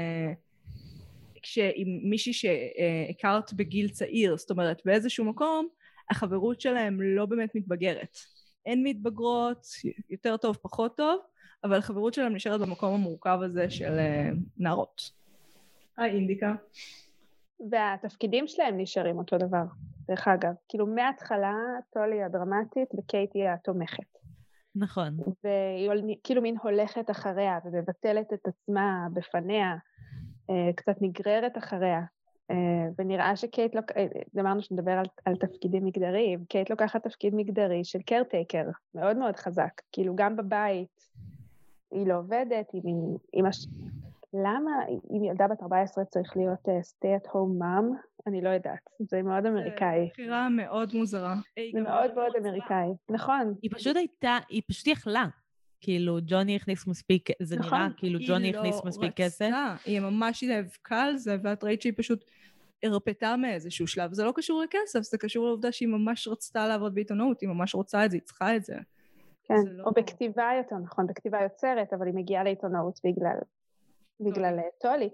[1.43, 5.69] כש, עם מישהי שהכרת בגיל צעיר, זאת אומרת באיזשהו מקום
[6.11, 8.19] החברות שלהם לא באמת מתבגרת.
[8.67, 9.67] הן מתבגרות,
[10.11, 11.21] יותר טוב פחות טוב,
[11.65, 15.11] אבל החברות שלהם נשארת במקום המורכב הזה של אה, נערות.
[15.97, 16.55] היי אינדיקה.
[17.71, 19.65] והתפקידים שלהם נשארים אותו דבר,
[20.09, 20.53] דרך אגב.
[20.69, 21.55] כאילו מההתחלה,
[21.93, 24.18] טולי הדרמטית וקייטי התומכת.
[24.79, 25.17] נכון.
[25.45, 29.77] והיא כאילו מין הולכת אחריה ומבטלת את עצמה בפניה,
[30.51, 32.01] אה, קצת נגררת אחריה.
[32.51, 33.93] אה, ונראה שקייט, לוק...
[33.97, 34.07] אה,
[34.41, 38.65] אמרנו שנדבר על, על תפקידים מגדריים, קייט לוקחת תפקיד מגדרי של קרטייקר,
[38.95, 39.81] מאוד מאוד חזק.
[39.93, 41.09] כאילו גם בבית
[41.91, 43.17] היא לא עובדת, היא מין...
[43.33, 43.67] היא מש...
[44.35, 44.71] למה
[45.11, 47.97] אם ילדה בת 14 צריך להיות uh, stay at home mom?
[48.27, 50.05] אני לא יודעת, זה מאוד אמריקאי.
[50.05, 51.35] זו בחירה מאוד מוזרה.
[51.73, 53.55] זה מאוד מאוד אמריקאי, נכון.
[53.63, 55.27] היא פשוט הייתה, היא פשוט יכלה.
[55.81, 57.79] כאילו, ג'וני הכניס מספיק, זה נכון.
[57.79, 59.43] נראה כאילו ג'וני היא לא הכניס מספיק כסף.
[59.45, 62.25] רצתה, היא ממש נאבקה על זה, ואת ראית שהיא פשוט
[62.83, 64.13] הרפתה מאיזשהו שלב.
[64.13, 68.05] זה לא קשור לכסף, זה קשור לעובדה שהיא ממש רצתה לעבוד בעיתונות, היא ממש רוצה
[68.05, 68.77] את זה, היא צריכה את זה.
[69.45, 73.39] כן, זה לא- או בכתיבה יותר נכון, בכתיבה יוצרת, אבל היא מגיעה לעיתונאות בגלל,
[74.21, 75.09] בגלל אה, טולי.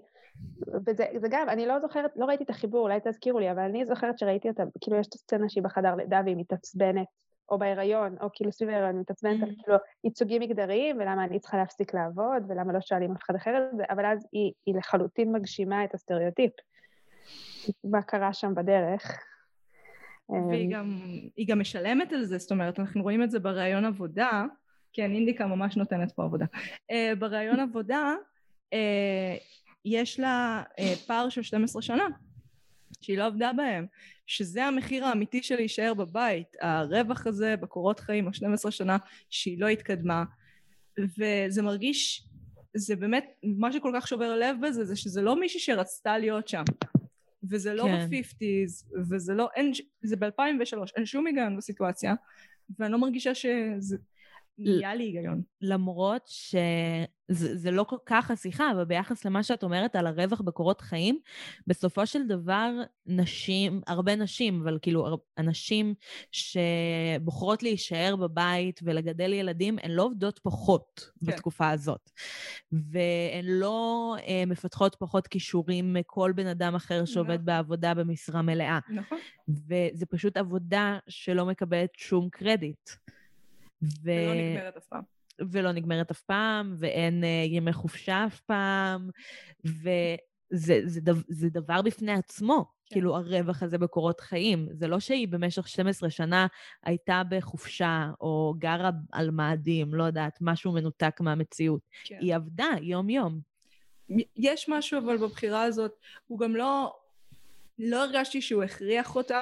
[0.85, 3.85] וזה זה גם, אני לא זוכרת, לא ראיתי את החיבור, אולי תזכירו לי, אבל אני
[3.85, 7.07] זוכרת שראיתי אותה, כאילו יש את הסצנה שהיא בחדר לידה והיא מתעצבנת,
[7.49, 11.93] או בהיריון, או כאילו סביב ההיריון, מתעצבנת על כאילו ייצוגים מגדריים, ולמה אני צריכה להפסיק
[11.93, 15.83] לעבוד, ולמה לא שואלים אף אחד אחר את זה, אבל אז היא, היא לחלוטין מגשימה
[15.83, 16.51] את הסטריאוטיפ.
[17.83, 19.19] מה קרה שם בדרך.
[20.29, 20.99] והיא גם,
[21.35, 24.45] היא גם משלמת על זה, זאת אומרת, אנחנו רואים את זה בראיון עבודה,
[24.93, 26.45] כן, אינדיקה ממש נותנת פה עבודה.
[26.91, 28.13] Uh, בראיון עבודה,
[29.85, 32.07] יש לה uh, פער של 12 שנה,
[33.01, 33.85] שהיא לא עבדה בהם,
[34.27, 38.97] שזה המחיר האמיתי של להישאר בבית, הרווח הזה בקורות חיים, ה-12 שנה
[39.29, 40.23] שהיא לא התקדמה,
[41.17, 42.27] וזה מרגיש,
[42.75, 46.63] זה באמת, מה שכל כך שובר לב בזה, זה שזה לא מישהי שרצתה להיות שם.
[47.49, 48.09] וזה לא כן.
[48.09, 49.71] ב-50's, וזה לא, אין,
[50.03, 52.13] זה ב-2003, אין שום היגיון בסיטואציה,
[52.79, 53.97] ואני לא מרגישה שזה
[54.57, 55.41] נהיה לי היגיון.
[55.61, 60.81] למרות שזה זה לא כל כך השיחה, אבל ביחס למה שאת אומרת על הרווח בקורות
[60.81, 61.19] חיים,
[61.67, 62.71] בסופו של דבר
[63.05, 65.93] נשים, הרבה נשים, אבל כאילו הנשים
[66.31, 71.31] שבוחרות להישאר בבית ולגדל ילדים, הן לא עובדות פחות כן.
[71.31, 72.11] בתקופה הזאת.
[72.71, 77.45] והן לא אה, מפתחות פחות כישורים מכל בן אדם אחר שעובד נכון.
[77.45, 78.79] בעבודה במשרה מלאה.
[78.89, 79.17] נכון.
[79.47, 82.89] וזה פשוט עבודה שלא מקבלת שום קרדיט.
[84.03, 84.09] ו...
[84.11, 85.01] ולא נגמרת אף פעם.
[85.51, 89.09] ולא נגמרת אף פעם, ואין uh, ימי חופשה אף פעם,
[89.65, 92.95] וזה זה, דו, זה דבר בפני עצמו, כן.
[92.95, 94.67] כאילו הרווח הזה בקורות חיים.
[94.71, 96.47] זה לא שהיא במשך 12 שנה
[96.83, 101.81] הייתה בחופשה, או גרה על מאדים, לא יודעת, משהו מנותק מהמציאות.
[102.03, 102.17] כן.
[102.21, 103.39] היא עבדה יום-יום.
[104.35, 105.91] יש משהו אבל בבחירה הזאת,
[106.27, 106.95] הוא גם לא,
[107.79, 109.41] לא הרגשתי שהוא הכריח אותה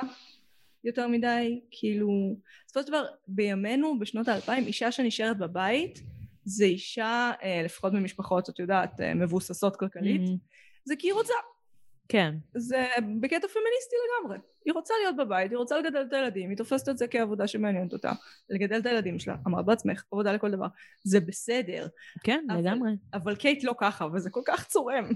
[0.84, 6.00] יותר מדי, כאילו, בסופו של דבר, בימינו, בשנות האלפיים, אישה שנשארת בבית,
[6.46, 10.22] זה אישה, אה, לפחות במשפחות, את יודעת, אה, מבוססות כלכלית,
[10.86, 11.34] זה כי היא רוצה.
[12.10, 12.36] כן.
[12.56, 14.38] זה בקטע פמיניסטי לגמרי.
[14.66, 17.94] היא רוצה להיות בבית, היא רוצה לגדל את הילדים, היא תופסת את זה כעבודה שמעניינת
[17.94, 18.12] אותה.
[18.50, 20.68] לגדל את הילדים שלה, אמרת בעצמך, עבודה לכל דבר.
[21.04, 21.88] זה בסדר.
[22.24, 22.92] כן, אבל- לגמרי.
[23.14, 25.10] אבל קייט לא ככה, וזה כל כך צורם.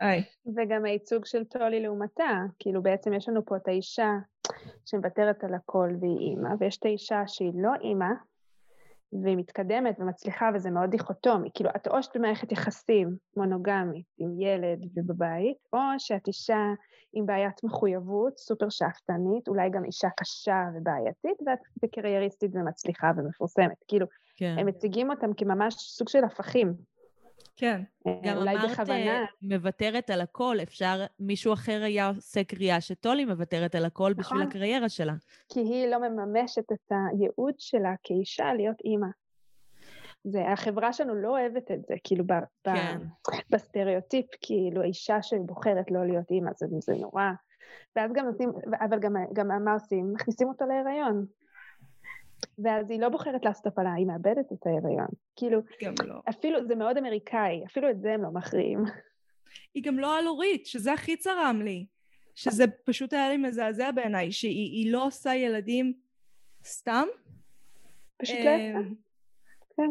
[0.00, 0.24] היי.
[0.56, 4.10] וגם הייצוג של טולי לעומתה, כאילו בעצם יש לנו פה את האישה
[4.86, 8.12] שמוותרת על הכל והיא אימא, ויש את האישה שהיא לא אימא,
[9.22, 11.50] והיא מתקדמת ומצליחה וזה מאוד דיכוטומי.
[11.54, 16.64] כאילו, את או שאת במערכת יחסים מונוגמית עם ילד ובבית, או שאת אישה
[17.12, 23.84] עם בעיית מחויבות, סופר שאפתנית, אולי גם אישה קשה ובעייתית, ואת בקרייריסטית ומצליחה ומפורסמת.
[23.88, 24.06] כאילו,
[24.36, 24.56] כן.
[24.58, 26.74] הם מציגים אותם כממש סוג של הפכים.
[27.56, 27.82] כן.
[28.22, 29.20] גם אולי אמרת בכוונה.
[29.20, 34.38] אה, מוותרת על הכל, אפשר, מישהו אחר היה עושה קריאה שטולי מוותרת על הכל בשביל
[34.38, 34.50] נכון.
[34.50, 35.14] הקריירה שלה.
[35.48, 39.06] כי היא לא מממשת את הייעוד שלה כאישה להיות אימא.
[40.24, 42.98] זה, החברה שלנו לא אוהבת את זה, כאילו ב, ב, כן.
[43.50, 47.30] בסטריאוטיפ, כאילו האישה שבוחרת לא להיות אימא, זה, זה נורא.
[47.96, 50.12] ואז גם נותנים, אבל גם, גם מה עושים?
[50.12, 51.26] מכניסים אותה להיריון.
[52.64, 55.08] ואז היא לא בוחרת לעשות הפלה, היא מאבדת את ההיריון.
[55.36, 56.14] כאילו, גם לא.
[56.28, 58.84] אפילו, זה מאוד אמריקאי, אפילו את זה הם לא מכריעים.
[59.74, 61.86] היא גם לא על-הורית, שזה הכי צרם לי.
[62.34, 65.92] שזה פשוט היה לי מזעזע בעיניי, שהיא היא לא עושה ילדים
[66.64, 67.06] סתם.
[68.22, 68.78] פשוט לא אה, יצא.
[69.76, 69.90] כן.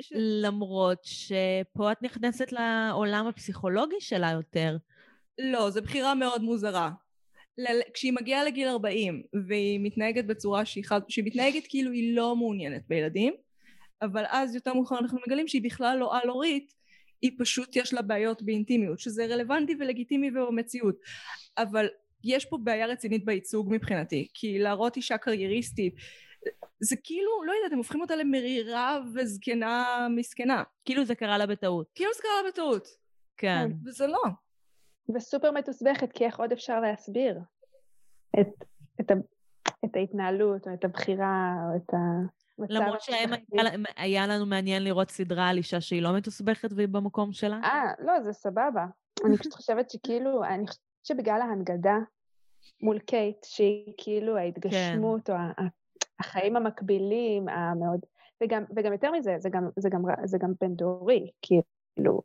[0.00, 4.76] ש- למרות שפה את נכנסת לעולם הפסיכולוגי שלה יותר.
[5.38, 6.90] לא, זו בחירה מאוד מוזרה.
[7.94, 11.00] כשהיא מגיעה לגיל 40 והיא מתנהגת בצורה שהיא, חד...
[11.08, 13.34] שהיא מתנהגת כאילו היא לא מעוניינת בילדים,
[14.02, 16.72] אבל אז יותר מאוחר אנחנו מגלים שהיא בכלל לא על-הורית,
[17.22, 20.96] היא פשוט יש לה בעיות באינטימיות, שזה רלוונטי ולגיטימי ובמציאות.
[21.58, 21.88] אבל
[22.24, 25.94] יש פה בעיה רצינית בייצוג מבחינתי, כי להראות אישה קרייריסטית,
[26.80, 30.62] זה כאילו, לא יודעת, הם הופכים אותה למרירה וזקנה מסכנה.
[30.84, 31.86] כאילו זה קרה לה בטעות.
[31.94, 32.88] כאילו זה קרה בטעות,
[33.36, 33.70] כן.
[33.86, 34.22] וזה לא.
[35.14, 37.40] וסופר מתוסבכת, כי איך עוד אפשר להסביר
[38.40, 38.64] את,
[39.00, 39.14] את, ה,
[39.84, 42.72] את ההתנהלות, או את הבחירה, או את המצב...
[42.72, 43.56] למרות שהיה המשפחתי.
[43.96, 47.60] היה לנו מעניין לראות סדרה על אישה שהיא לא מתוסבכת והיא במקום שלה.
[47.64, 48.86] אה, לא, זה סבבה.
[49.26, 51.96] אני פשוט חושבת שכאילו, אני חושבת שבגלל ההנגדה
[52.80, 55.68] מול קייט, שהיא כאילו ההתגשמות, או ה- ה-
[56.20, 58.00] החיים המקבילים, המאוד...
[58.42, 62.22] וגם, וגם יותר מזה, זה גם, זה גם, זה גם בין דורי, כאילו,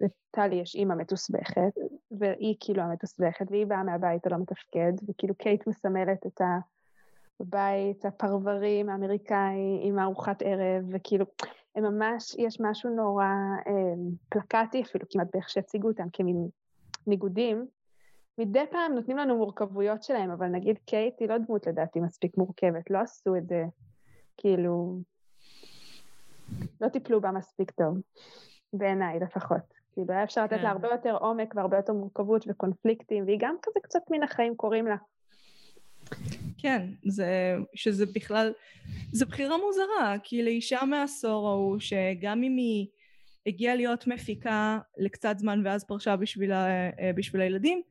[0.00, 1.72] לטלי יש אימא מתוסבכת,
[2.10, 6.40] והיא כאילו המתוסבכת, והיא באה מהבית הלא מתפקד, וכאילו קייט מסמלת את
[7.40, 11.26] הבית הפרברי האמריקאי עם ארוחת ערב, וכאילו,
[11.74, 13.24] הם ממש, יש משהו נורא
[13.66, 13.72] אה,
[14.28, 16.48] פלקטי אפילו, כמעט באיך שהציגו אותם כמין
[17.06, 17.66] ניגודים.
[18.38, 22.90] מדי פעם נותנים לנו מורכבויות שלהם, אבל נגיד קייט היא לא דמות לדעתי מספיק מורכבת,
[22.90, 23.64] לא עשו את זה,
[24.36, 24.98] כאילו,
[26.80, 27.98] לא טיפלו בה מספיק טוב,
[28.72, 29.80] בעיניי לפחות.
[29.92, 30.62] כאילו היה אפשר לתת כן.
[30.62, 34.86] לה הרבה יותר עומק והרבה יותר מורכבות וקונפליקטים, והיא גם כזה קצת מן החיים קוראים
[34.86, 34.96] לה.
[36.58, 38.52] כן, זה, שזה בכלל,
[39.12, 42.86] זה בחירה מוזרה, כי לאישה מהעשור ההוא, שגם אם היא
[43.46, 46.66] הגיעה להיות מפיקה לקצת זמן ואז פרשה בשביל, ה,
[47.00, 47.82] אה, בשביל הילדים,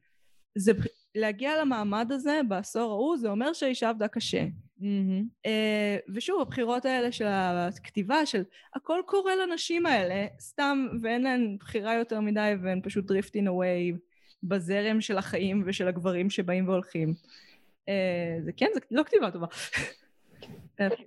[0.55, 0.71] זה,
[1.15, 4.45] להגיע למעמד הזה בעשור ההוא, זה אומר שהאישה עבדה קשה.
[6.15, 8.43] ושוב, הבחירות האלה של הכתיבה, של
[8.75, 13.97] הכל קורה לנשים האלה, סתם, ואין להן בחירה יותר מדי, והן פשוט drifting away
[14.43, 17.13] בזרם של החיים ושל הגברים שבאים והולכים.
[18.41, 19.47] זה כן, זה לא כתיבה טובה.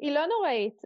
[0.01, 0.83] היא לא נוראית,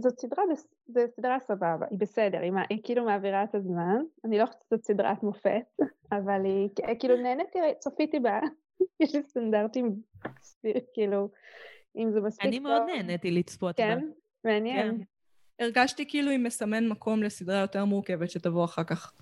[0.00, 0.42] זאת סדרה,
[0.88, 4.84] זו סדרה סבבה, היא בסדר, היא, היא כאילו מעבירה את הזמן, אני לא חושבת שזאת
[4.84, 5.80] סדרת מופת,
[6.12, 8.40] אבל היא כאילו נהניתי, צפיתי בה,
[9.00, 9.96] יש לי סטנדרטים,
[10.94, 11.28] כאילו,
[11.96, 12.48] אם זה מספיק טוב.
[12.48, 13.86] אני מאוד נהניתי לצפות בה.
[13.86, 13.98] כן,
[14.44, 14.98] מעניין.
[14.98, 15.64] כן.
[15.64, 19.12] הרגשתי כאילו היא מסמן מקום לסדרה יותר מורכבת שתבוא אחר כך.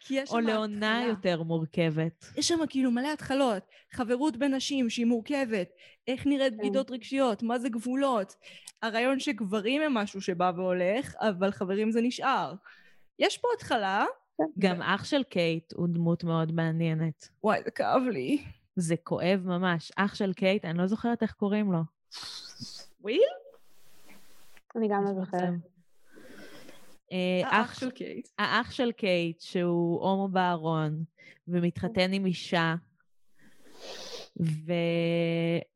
[0.00, 1.10] כי יש או לעונה התחלה.
[1.10, 2.24] יותר מורכבת.
[2.36, 5.68] יש שם כאילו מלא התחלות, חברות בין נשים שהיא מורכבת,
[6.06, 8.34] איך נראית בגידות רגשיות, מה זה גבולות,
[8.82, 12.54] הרעיון שגברים הם משהו שבא והולך, אבל חברים זה נשאר.
[13.18, 14.06] יש פה התחלה,
[14.58, 17.28] גם אח של קייט הוא דמות מאוד מעניינת.
[17.44, 18.44] וואי זה כאב לי.
[18.76, 19.92] זה כואב ממש.
[19.96, 21.80] אח של קייט, אני לא זוכרת איך קוראים לו.
[23.00, 23.20] וויל?
[24.76, 25.54] אני גם לא זוכרת.
[27.12, 28.28] אה, האח של קייט.
[28.38, 31.04] האח של קייט, שהוא הומו בארון,
[31.48, 32.74] ומתחתן עם אישה,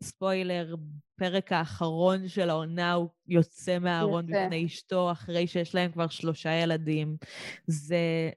[0.01, 0.75] וספוילר,
[1.17, 4.27] פרק האחרון של העונה הוא יוצא מהארון.
[4.27, 7.17] בפני אשתו, אחרי שיש להם כבר שלושה ילדים.
[7.67, 8.31] זה...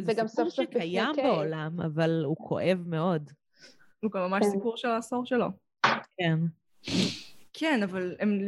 [0.00, 1.26] זה סיפור סוף סוף בפני שקיים קייט.
[1.26, 3.30] בעולם, אבל הוא כואב מאוד.
[4.02, 4.50] הוא גם ממש כן.
[4.50, 5.46] סיפור של העשור שלו.
[6.16, 6.38] כן.
[7.52, 8.38] כן, אבל הם...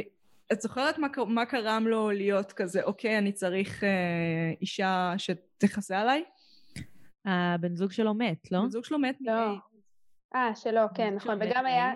[0.52, 6.24] את זוכרת מה, מה קרם לו להיות כזה, אוקיי, אני צריך אה, אישה שתכסה עליי?
[7.24, 8.60] הבן זוג שלו מת, לא?
[8.62, 9.54] בן זוג שלו מת לא.
[10.34, 11.92] אה, שלא, כן, נכון, שלו וגם היה.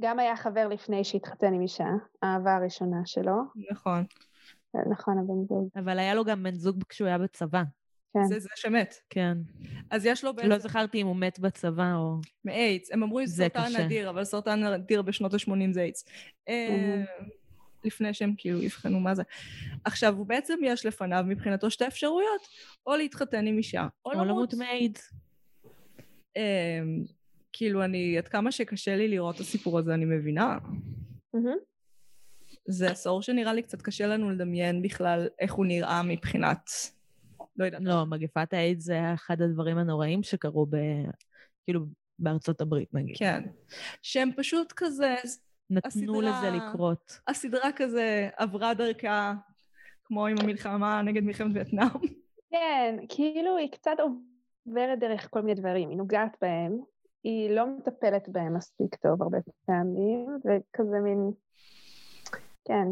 [0.00, 1.88] גם היה חבר לפני שהתחתן עם אישה,
[2.22, 3.34] האהבה הראשונה שלו,
[3.70, 4.04] נכון.
[4.90, 7.62] נכון, הבן זוג, אבל היה לו גם בן זוג כשהוא היה בצבא.
[8.12, 8.24] כן.
[8.24, 8.94] זה זה שמת.
[9.10, 9.38] כן.
[9.90, 10.48] אז יש לו בעצם...
[10.48, 12.20] לא זכרתי אם הוא מת בצבא או...
[12.44, 12.92] מאיידס.
[12.92, 13.84] הם אמרו זה סרטן קשה.
[13.84, 16.04] נדיר, אבל סרטן נדיר בשנות ה-80 זה איידס.
[16.48, 17.02] אה,
[17.84, 19.22] לפני שהם כאילו יבחנו מה זה.
[19.84, 22.40] עכשיו, הוא בעצם יש לפניו מבחינתו שתי אפשרויות,
[22.86, 24.54] או להתחתן עם אישה, או או למות.
[24.54, 25.12] מאיידס.
[26.36, 27.04] אמ,
[27.52, 30.58] כאילו, אני, עד כמה שקשה לי לראות את הסיפור הזה, אני מבינה.
[32.68, 36.70] זה עשור שנראה לי קצת קשה לנו לדמיין בכלל איך הוא נראה מבחינת...
[37.56, 37.82] לא יודעת.
[37.84, 40.76] לא, מגפת האיידס זה היה אחד הדברים הנוראים שקרו ב...
[41.64, 41.80] כאילו,
[42.18, 43.16] בארצות הברית, נגיד.
[43.18, 43.42] כן.
[44.02, 45.14] שהם פשוט כזה,
[45.70, 47.20] נתנו הסדרה- לזה לקרות.
[47.28, 49.34] הסדרה כזה עברה דרכה,
[50.04, 51.88] כמו עם המלחמה נגד מלחמת וייטנאם.
[52.50, 53.96] כן, כאילו היא קצת
[54.66, 56.78] עוברת דרך כל מיני דברים, היא נוגעת בהם,
[57.24, 61.30] היא לא מטפלת בהם מספיק טוב הרבה פעמים, וכזה מין...
[62.64, 62.86] כן.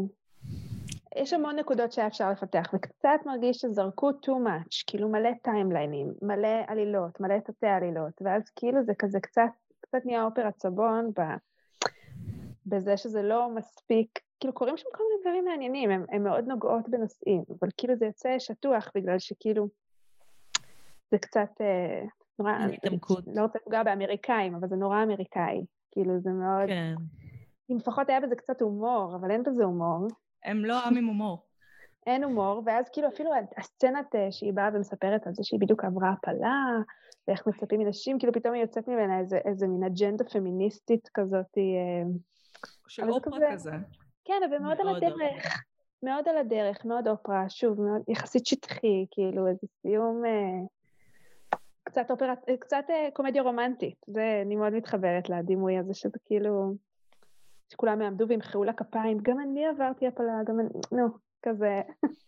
[1.15, 6.61] יש המון נקודות שהיה אפשר לפתח, וקצת מרגיש שזרקו too much, כאילו מלא טיימליינים, מלא
[6.67, 9.49] עלילות, מלא תתי עלילות, ואז כאילו זה כזה קצת,
[9.81, 11.21] קצת נהיה אופרת סבון ב,
[12.65, 16.89] בזה שזה לא מספיק, כאילו קורים שם כל מיני דברים מעניינים, הם, הם מאוד נוגעות
[16.89, 19.67] בנושאים, אבל כאילו זה יוצא שטוח בגלל שכאילו
[21.11, 22.05] זה קצת אה,
[22.39, 23.23] נורא, התעמקות.
[23.35, 26.95] לא רוצה לפגוע באמריקאים, אבל זה נורא אמריקאי, כאילו זה מאוד, כן.
[27.69, 30.07] אם לפחות היה בזה קצת הומור, אבל אין בזה הומור.
[30.45, 31.45] הם לא עם עם הומור.
[32.07, 36.09] אין הומור, ואז כאילו אפילו הסצנת אה, שהיא באה ומספרת על זה שהיא בדיוק עברה
[36.09, 36.65] הפלה,
[37.27, 41.57] ואיך מצפים מנשים, כאילו פתאום היא יוצאת ממנה איזה, איזה מין אג'נדה פמיניסטית כזאת.
[41.57, 42.11] אה,
[42.87, 43.71] של אופרה כזה- כזה.
[44.25, 45.63] כן, אבל מאוד על הדרך.
[46.03, 50.65] מאוד על הדרך, מאוד אופרה, שוב, מאוד יחסית שטחי, כאילו איזה סיום, אה,
[51.83, 53.95] קצת אופרה, אה, קצת אה, קומדיה רומנטית.
[54.07, 56.73] זה, אני מאוד מתחברת לדימוי הזה, שזה כאילו,
[57.71, 61.07] שכולם יעמדו וימחאו לה כפיים, גם אני עברתי הפלה, גם אני, נו,
[61.43, 61.81] כזה.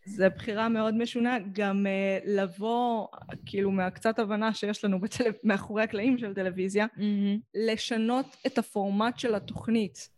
[0.06, 3.08] זו בחירה מאוד משונה, גם אה, לבוא,
[3.46, 5.32] כאילו, מהקצת הבנה שיש לנו בטל...
[5.44, 7.40] מאחורי הקלעים של טלוויזיה, מהמם.
[7.54, 10.10] לשנות את הפורמט של התוכנית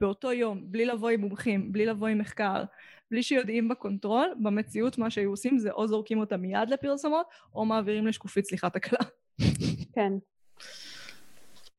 [0.00, 2.64] באותו יום, בלי לבוא עם מומחים, בלי לבוא עם מחקר,
[3.10, 8.06] בלי שיודעים בקונטרול, במציאות מה שהיו עושים זה או זורקים אותה מיד לפרסומות, או מעבירים
[8.06, 8.98] לשקופית סליחה תקלה.
[9.94, 10.12] כן.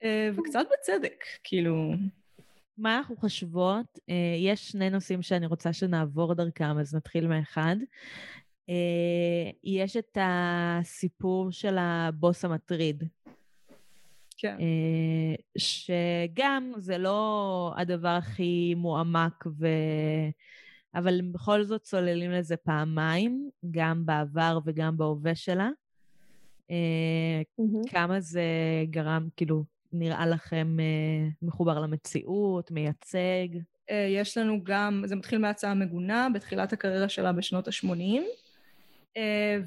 [0.03, 1.93] אה, וקצת בצדק, כאילו...
[2.77, 3.99] מה אנחנו חושבות?
[4.09, 7.75] אה, יש שני נושאים שאני רוצה שנעבור דרכם, אז נתחיל מאחד.
[8.69, 13.03] אה, יש את הסיפור של הבוס המטריד,
[14.37, 14.57] כן.
[14.59, 19.67] אה, שגם זה לא הדבר הכי מועמק, ו...
[20.95, 25.69] אבל בכל זאת צוללים לזה פעמיים, גם בעבר וגם בהווה שלה.
[26.69, 27.81] מהמם.
[27.89, 28.43] כמה זה
[28.89, 29.63] גרם, כאילו,
[29.93, 33.47] נראה לכם אה, מחובר למציאות, מייצג?
[33.89, 38.21] אה, יש לנו גם, זה מתחיל מההצעה המגונה, בתחילת הקריירה שלה בשנות ה-80,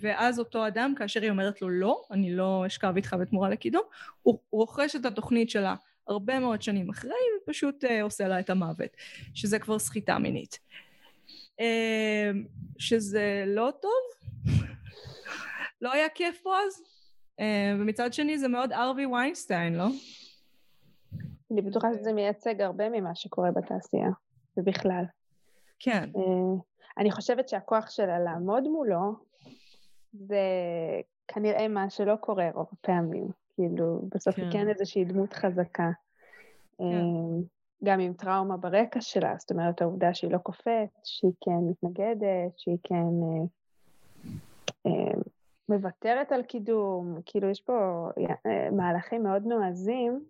[0.00, 3.82] ואז אותו אדם, כאשר היא אומרת לו לא, אני לא אשכב איתך בתמורה לקידום,
[4.22, 5.74] הוא רוכש את התוכנית שלה
[6.08, 7.12] הרבה מאוד שנים אחרי,
[7.42, 8.90] ופשוט אה, עושה לה את המוות,
[9.34, 10.58] שזה כבר סחיטה מינית.
[11.60, 12.30] אה,
[12.78, 14.32] שזה לא טוב,
[15.82, 16.93] לא היה כיף פה אז, אה,
[17.78, 19.86] ומצד שני זה מאוד ארווי ויינסטיין, לא?
[21.50, 24.10] אני בטוחה שזה מייצג הרבה ממה שקורה בתעשייה,
[24.56, 25.04] ובכלל.
[25.78, 26.10] כן.
[26.16, 26.60] אה,
[26.98, 29.14] אני חושבת שהכוח שלה לעמוד מולו,
[30.12, 30.40] זה
[31.28, 33.28] כנראה מה שלא קורה רוב הפעמים.
[33.54, 34.52] כאילו, בסוף היא כן.
[34.52, 35.90] כן איזושהי דמות חזקה.
[36.80, 36.86] אה,
[37.84, 42.78] גם עם טראומה ברקע שלה, זאת אומרת, העובדה שהיא לא קופאת, שהיא כן מתנגדת, שהיא
[42.82, 43.44] כן אה,
[44.86, 45.20] אה,
[45.68, 48.08] מוותרת על קידום, כאילו יש פה
[48.46, 50.24] אה, מהלכים מאוד נועזים,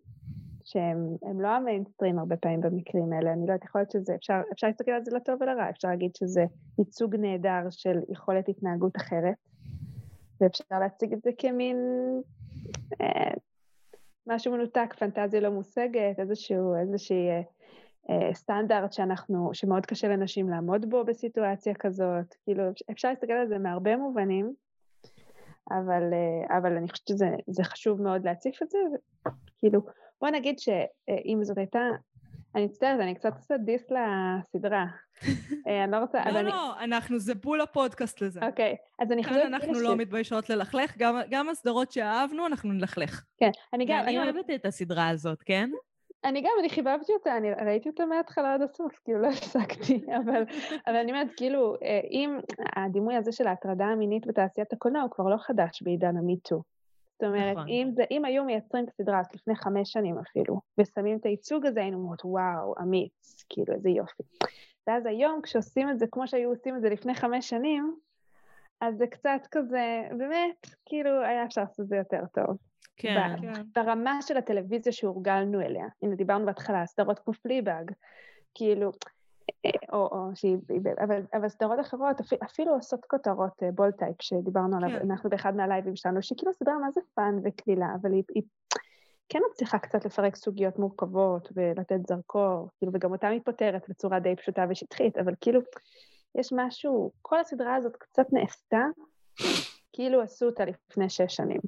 [0.64, 4.40] שהם הם לא המיינסטרים הרבה פעמים במקרים האלה, אני לא יודעת, יכול להיות שזה, אפשר,
[4.52, 6.44] אפשר להסתכל על זה לטוב ולרע, אפשר להגיד שזה
[6.78, 9.36] ייצוג נהדר של יכולת התנהגות אחרת,
[10.40, 11.76] ואפשר להציג את זה כמין
[13.00, 13.34] אה,
[14.26, 17.42] משהו מנותק, פנטזיה לא מושגת, איזשהו, איזושהי אה,
[18.10, 23.58] אה, סטנדרט שאנחנו, שמאוד קשה לנשים לעמוד בו בסיטואציה כזאת, כאילו אפשר להסתכל על זה
[23.58, 24.54] מהרבה מובנים,
[25.70, 28.78] אבל, אה, אבל אני חושבת שזה זה חשוב מאוד להציף את זה,
[29.58, 29.80] כאילו,
[30.20, 31.80] בוא נגיד שאם זאת הייתה,
[32.54, 34.84] אני מצטערת, אני קצת עושה דיס לסדרה.
[35.66, 36.48] אה, אני לא רוצה, לא, אני...
[36.48, 38.40] לא, אנחנו, זה בול הפודקאסט לזה.
[38.46, 39.46] אוקיי, אז אני כאן חושבת...
[39.46, 43.24] אנחנו כאילו לא מתביישות ללכלך, גם- גם הסדרות שאהבנו, אנחנו נלכלך.
[43.36, 45.70] כן, אני גם, אני אוהבת את הסדרה הזאת, כן?
[46.24, 50.42] אני גם, אני חיבבתי אותה, אני ראיתי אותה מההתחלה עד הסוף, כאילו לא הפסקתי, אבל,
[50.86, 52.38] אבל אני אומרת, כאילו, אה, אם
[52.76, 56.62] הדימוי הזה של ההטרדה המינית בתעשיית הקולנוע הוא כבר לא חדש בעידן המיטו.
[57.12, 57.68] זאת אומרת, נכון.
[57.68, 61.66] אם, זה, אם היו מייצרים את הסדרה הזאת לפני חמש שנים אפילו, ושמים את הייצוג
[61.66, 64.22] הזה, היינו אומרות, וואו, אמיץ, כאילו, איזה יופי.
[64.86, 67.96] ואז היום, כשעושים את זה כמו שהיו עושים את זה לפני חמש שנים,
[68.80, 72.56] אז זה קצת כזה, באמת, כאילו, היה אפשר לעשות את זה יותר טוב.
[72.96, 73.36] כן.
[73.42, 75.86] ב- ברמה של הטלוויזיה שהורגלנו אליה.
[76.02, 77.90] הנה, דיברנו בהתחלה, סדרות כמו פליבאג,
[78.54, 78.90] כאילו,
[79.92, 80.56] או, או שהיא,
[81.04, 85.10] אבל, אבל סדרות אחרות אפילו, אפילו עושות כותרות בולד טייפ שדיברנו עליו, כן.
[85.10, 88.42] אנחנו באחד מהלייבים שלנו, שהיא כאילו סדרה מה זה fun וקלילה, אבל היא, היא
[89.28, 94.36] כן מצליחה קצת לפרק סוגיות מורכבות ולתת זרקור, כאילו, וגם אותה היא פותרת בצורה די
[94.36, 95.60] פשוטה ושטחית, אבל כאילו,
[96.34, 98.82] יש משהו, כל הסדרה הזאת קצת נעשתה,
[99.92, 101.60] כאילו עשו אותה לפני שש שנים.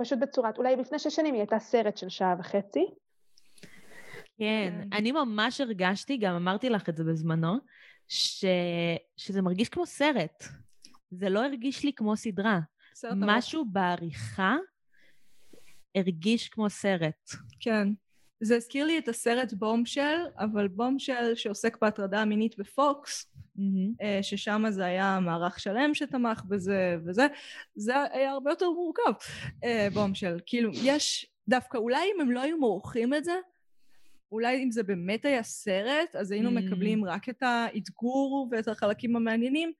[0.00, 2.86] פשוט בצורת, אולי לפני שש שנים היא הייתה סרט של שעה וחצי,
[4.38, 7.58] כן, אני ממש הרגשתי, גם אמרתי לך את זה בזמנו,
[8.08, 8.44] ש...
[9.16, 10.44] שזה מרגיש כמו סרט.
[11.10, 12.60] זה לא הרגיש לי כמו סדרה.
[12.94, 13.12] סרט.
[13.16, 14.56] משהו בעריכה
[15.94, 17.30] הרגיש כמו סרט.
[17.60, 17.88] כן.
[18.40, 23.32] זה הזכיר לי את הסרט בומשל, אבל בומשל שעוסק בהטרדה המינית בפוקס,
[24.00, 27.26] אה, ששם זה היה מערך שלם שתמך בזה וזה,
[27.74, 29.12] זה היה הרבה יותר מורכב,
[29.64, 30.38] אה, בומשל.
[30.46, 33.34] כאילו, יש דווקא, אולי אם הם לא היו מורחים את זה,
[34.32, 36.52] אולי אם זה באמת היה סרט, אז היינו Mm.
[36.52, 39.72] מקבלים רק את האתגור ואת החלקים המעניינים,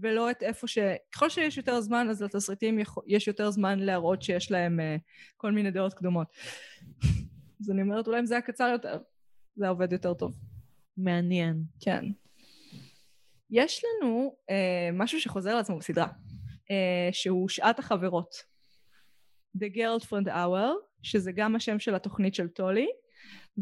[0.00, 0.78] ולא את איפה ש...
[1.12, 4.96] ככל שיש יותר זמן, אז לתסריטים יש יותר זמן להראות שיש להם אה,
[5.36, 6.26] כל מיני דעות קדומות.
[7.60, 8.98] אז אני אומרת, אולי אם זה היה קצר יותר,
[9.56, 10.38] זה היה עובד יותר טוב.
[10.96, 11.62] מעניין.
[11.80, 12.04] כן.
[13.50, 16.08] יש לנו אה, משהו שחוזר על עצמו בסדרה,
[16.70, 18.34] אה, שהוא שעת החברות.
[19.56, 22.88] The Girlfriend Hour, שזה גם השם של התוכנית של טולי,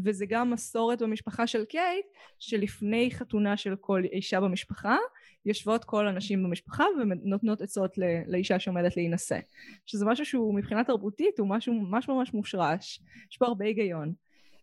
[0.05, 2.05] וזה גם מסורת במשפחה של קייט,
[2.39, 4.97] שלפני חתונה של כל אישה במשפחה,
[5.45, 9.39] יושבות כל הנשים במשפחה ונותנות עצות לאישה שעומדת להינשא.
[9.85, 14.13] שזה משהו שהוא מבחינה תרבותית הוא משהו ממש ממש מושרש, יש פה הרבה היגיון.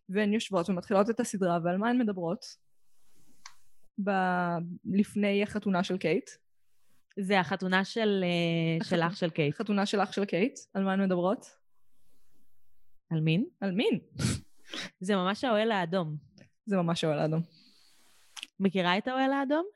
[0.08, 2.63] והן יושבות ומתחילות את הסדרה, ועל מה הן מדברות?
[4.04, 6.30] ב- לפני החתונה של קייט.
[7.20, 9.54] זה החתונה של, אה, של אח של קייט.
[9.54, 11.46] חתונה של אח של קייט, על מה הן מדברות?
[13.10, 13.44] על מין?
[13.60, 14.00] על מין.
[15.00, 16.16] זה ממש האוהל האדום.
[16.66, 17.42] זה ממש האוהל האדום.
[18.60, 19.66] מכירה את האוהל האדום?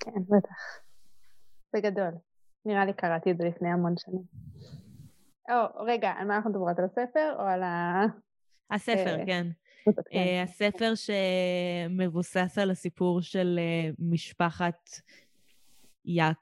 [0.00, 0.80] כן, בטח.
[1.74, 2.12] בגדול.
[2.66, 4.22] נראה לי קראתי את זה לפני המון שנים.
[5.50, 6.78] או, רגע, על מה אנחנו מדברות?
[6.78, 8.02] על הספר או על ה...
[8.70, 9.46] הספר, אה, כן.
[9.84, 10.18] כן.
[10.18, 14.90] אה, הספר שמבוסס על הסיפור של אה, משפחת
[16.04, 16.40] יעקב.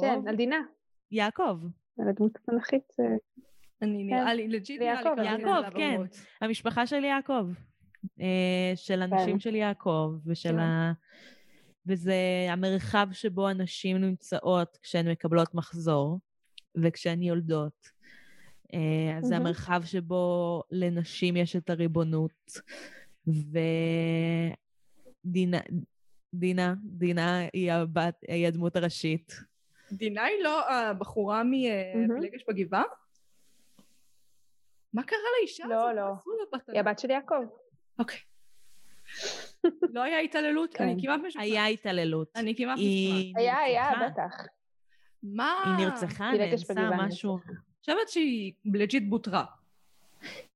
[0.00, 0.60] כן, על דינה.
[1.10, 1.58] יעקב.
[1.98, 2.92] על הדמות התנ"כית.
[3.00, 3.04] אה,
[3.82, 6.00] אני נראה לי, לג'יט נראה לי יעקב, כן.
[6.40, 7.48] המשפחה של יעקב.
[8.74, 9.40] של הנשים כן.
[9.40, 10.58] של יעקב, ושל כן.
[10.58, 10.92] ה...
[11.86, 12.14] וזה
[12.48, 16.18] המרחב שבו הנשים נמצאות כשהן מקבלות מחזור,
[16.76, 17.99] וכשהן יולדות.
[18.74, 18.78] אה,
[19.18, 19.36] אז זה.
[19.36, 22.50] המרחב שבו לנשים יש את הריבונות.
[23.26, 24.54] ודינה,
[26.34, 29.34] דינה, דינה היא, הבת, היא הדמות הראשית.
[29.92, 31.42] דינה היא לא הבחורה.
[31.44, 32.82] מפלגש בגבעה?
[34.94, 35.76] מה קרה לאישה הזאת?
[35.76, 36.12] לא, מה לא.
[36.52, 37.34] בת- היא הבת של יעקב.
[37.98, 38.18] אוקיי.
[39.82, 40.74] לא היה התעללות?
[40.74, 40.84] כן.
[40.84, 41.46] אני כמעט משוכנעת.
[41.46, 42.28] היה התעללות.
[42.36, 43.20] אני כמעט משוכנעת.
[43.20, 43.90] היא היה, היה.
[44.10, 44.46] בטח.
[45.22, 45.74] מה?
[45.78, 47.38] היא נרצחה, נאנסה, משהו.
[47.80, 49.44] חושבת שהיא לג'יט בוטרה.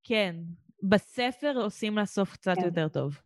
[0.02, 0.36] כן.
[0.82, 2.64] בספר עושים לה סוף קצת כן.
[2.64, 3.18] יותר טוב.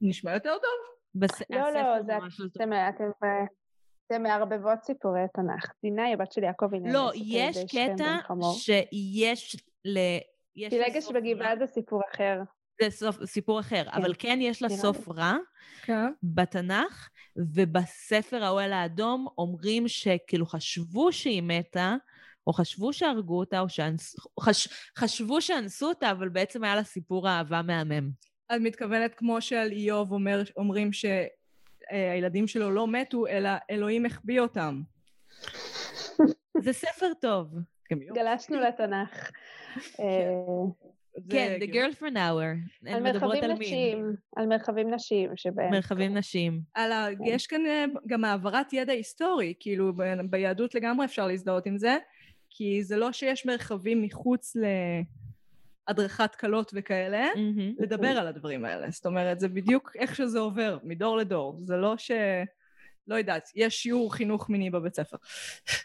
[0.00, 0.90] נשמע יותר טוב?
[1.14, 1.30] בס...
[1.50, 2.18] לא, הספר לא, זה...
[2.18, 2.46] ממש לא.
[2.46, 3.44] אתם אתם, אה,
[4.06, 5.72] אתם מערבבות סיפורי תנ"ך.
[5.82, 8.16] דינה היא הבת של יעקב, היא לא, על יש קטע.
[8.52, 9.98] שיש ל...
[10.54, 11.56] פילגש בגבעה.
[11.56, 12.40] זה סיפור אחר.
[12.82, 15.36] זה סוף, סיפור אחר, אבל כן יש לה סוף רע
[15.82, 16.12] כן.
[16.22, 21.96] בתנ"ך, ובספר האוהל האדום אומרים שכאילו חשבו שהיא מתה,
[22.50, 24.16] או חשבו שהרגו אותה, או שאנס...
[24.40, 24.68] חש...
[24.98, 28.10] חשבו שאנסו אותה, אבל בעצם היה לה סיפור אהבה מהמם.
[28.46, 34.82] את מתכוונת כמו שעל איוב אומר, אומרים שהילדים שלו לא מתו, אלא אלוהים החביא אותם.
[36.64, 37.54] זה ספר טוב.
[38.14, 39.30] גלשנו לתנ"ך.
[40.00, 40.06] אה,
[41.16, 41.88] זה כן, The הגיוני.
[41.88, 42.88] Girlfriend Hour.
[42.94, 43.50] על מרחבים.
[43.50, 45.70] נשים, על מרחבים נשים שבהם...
[45.70, 46.60] מרחבים נשים.
[46.74, 47.06] על ה...
[47.24, 49.92] יש כאן אה, גם העברת ידע היסטורי, כאילו
[50.30, 51.96] ביהדות לגמרי אפשר להזדהות עם זה,
[52.50, 54.56] כי זה לא שיש מרחבים מחוץ
[55.88, 57.74] להדרכת כלות וכאלה, מהמם.
[57.78, 58.90] לדבר על הדברים האלה.
[58.90, 61.56] זאת אומרת, זה בדיוק איך שזה עובר, מדור לדור.
[61.58, 62.10] זה לא ש...
[63.06, 65.16] לא יודעת, יש שיעור חינוך מיני בבית ספר.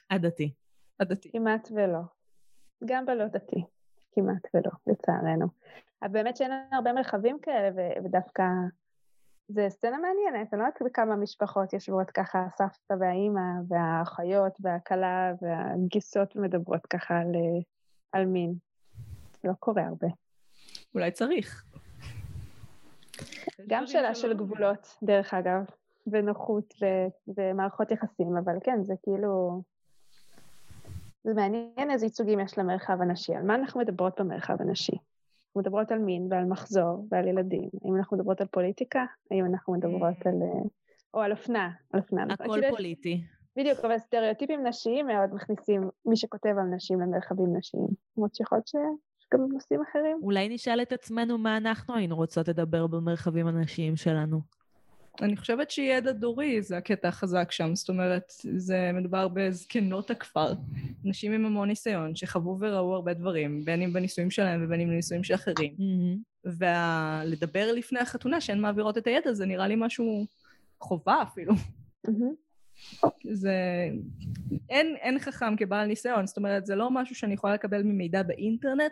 [0.10, 0.54] הדתי.
[1.00, 1.32] הדתי.
[1.32, 2.00] כמעט ולא.
[2.86, 3.64] גם בלא דתי.
[4.12, 5.48] כמעט ולא, לצערנו.
[6.02, 8.44] אבל באמת שאין הרבה מרחבים כאלה, ו- ודווקא
[9.48, 16.36] זה סצנה מעניינת, אני לא יודעת בכמה משפחות יושבות ככה, הסבתא והאימא, והאחיות, והכלה, והגיסות
[16.36, 17.62] מדברות ככה על, אה,
[18.12, 18.54] על מין.
[19.44, 20.08] לא קורה הרבה.
[20.96, 21.64] אולי צריך.
[23.68, 25.64] גם שאלה של גבולות, דרך אגב,
[26.08, 26.74] ונוחות
[27.28, 29.62] ומערכות יחסים, אבל כן, זה כאילו...
[31.24, 34.98] זה מעניין איזה ייצוגים יש למרחב הנשי, על מה אנחנו מדברות במרחב הנשי.
[35.56, 37.70] אנחנו מדברות על מין ועל מחזור ועל ילדים.
[37.84, 39.06] האם אנחנו מדברות על פוליטיקה?
[39.32, 40.34] האם אנחנו מדברות על...
[40.42, 40.62] אה,
[41.14, 42.26] או על אופנה, על אופנה.
[42.30, 43.22] הכל פוליטי.
[43.58, 47.88] בדיוק, אבל סטריאוטיפים נשיים מאוד מכניסים מי שכותב על נשים למרחבים נשיים.
[48.18, 50.20] למרות שיכול להיות שיש גם נושאים אחרים.
[50.24, 54.40] אולי נשאל את עצמנו מה אנחנו היינו רוצות לדבר במרחבים הנשיים שלנו.
[55.22, 60.54] אני חושבת שידע דורי זה הקטע החזק שם, זאת אומרת, זה מדובר בזקנות הכפר,
[61.04, 65.24] נשים עם המון ניסיון, שחוו וראו הרבה דברים, בין אם בנישואים שלהם ובין אם בנישואים
[65.24, 65.76] של אחרים.
[66.46, 70.26] ולדבר לפני החתונה שהן מעבירות את הידע, זה נראה לי משהו
[70.82, 71.54] חובה אפילו.
[73.34, 73.54] זה...
[74.70, 78.92] אין, אין חכם כבעל ניסיון, זאת אומרת, זה לא משהו שאני יכולה לקבל ממידע באינטרנט.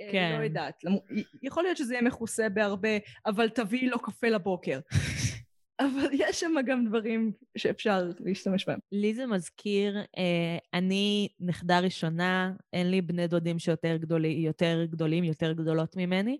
[0.00, 0.36] אה, כן.
[0.38, 0.82] לא יודעת.
[1.42, 2.88] יכול להיות שזה יהיה מכוסה בהרבה,
[3.26, 4.80] אבל תביאי לו קפה לבוקר.
[5.84, 8.78] אבל יש שם גם דברים שאפשר להשתמש בהם.
[8.92, 15.24] לי זה מזכיר, אה, אני נכדה ראשונה, אין לי בני דודים שיותר גדולי, יותר גדולים,
[15.24, 16.38] יותר גדולות ממני.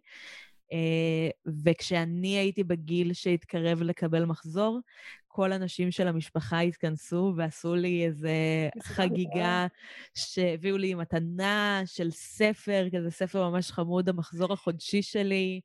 [0.73, 1.31] אה,
[1.65, 4.81] וכשאני הייתי בגיל שהתקרב לקבל מחזור,
[5.29, 8.33] כל הנשים של המשפחה התכנסו ועשו לי איזה
[8.83, 9.67] חגיגה
[10.15, 15.61] שהביאו לי מתנה של ספר, כזה ספר ממש חמוד, המחזור החודשי שלי,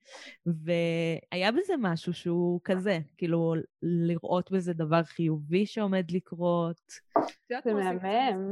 [0.45, 6.91] והיה בזה משהו שהוא כזה, כאילו, לראות בזה דבר חיובי שעומד לקרות.
[7.49, 8.51] זה מהמם.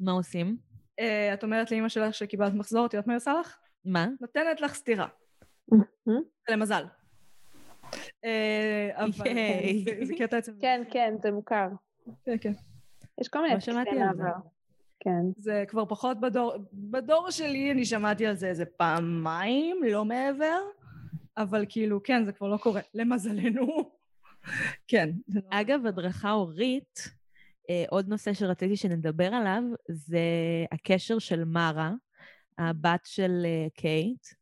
[0.00, 0.56] מה עושים?
[1.00, 3.56] אה, את אומרת לאימא שלך שקיבלת מחזור, את יודעת מה היא עושה לך?
[3.84, 4.06] מה?
[4.20, 5.06] נותנת לך סטירה.
[6.50, 6.84] למזל.
[8.24, 9.84] אה, אבל ייי.
[10.06, 10.52] זה- קטע אצל...
[10.60, 11.68] כן, כן, זה מוכר.
[12.24, 12.52] כן, כן.
[13.20, 14.22] יש כל מיני שמעתי טקסי על זה.
[14.22, 14.34] מעבר.
[15.00, 15.20] כן.
[15.36, 20.58] זה כבר פחות בדור, בדור שלי אני שמעתי על זה איזה פעמיים, לא מעבר,
[21.36, 23.66] אבל כאילו, כן, זה כבר לא קורה, למזלנו.
[24.88, 25.10] כן.
[25.28, 27.08] לא- אגב, הדרכה הורית,
[27.70, 30.18] אה, עוד נושא שרציתי שנדבר עליו, זה
[30.72, 31.92] הקשר של מארה,
[32.58, 34.36] הבת של אה, קייט, אה,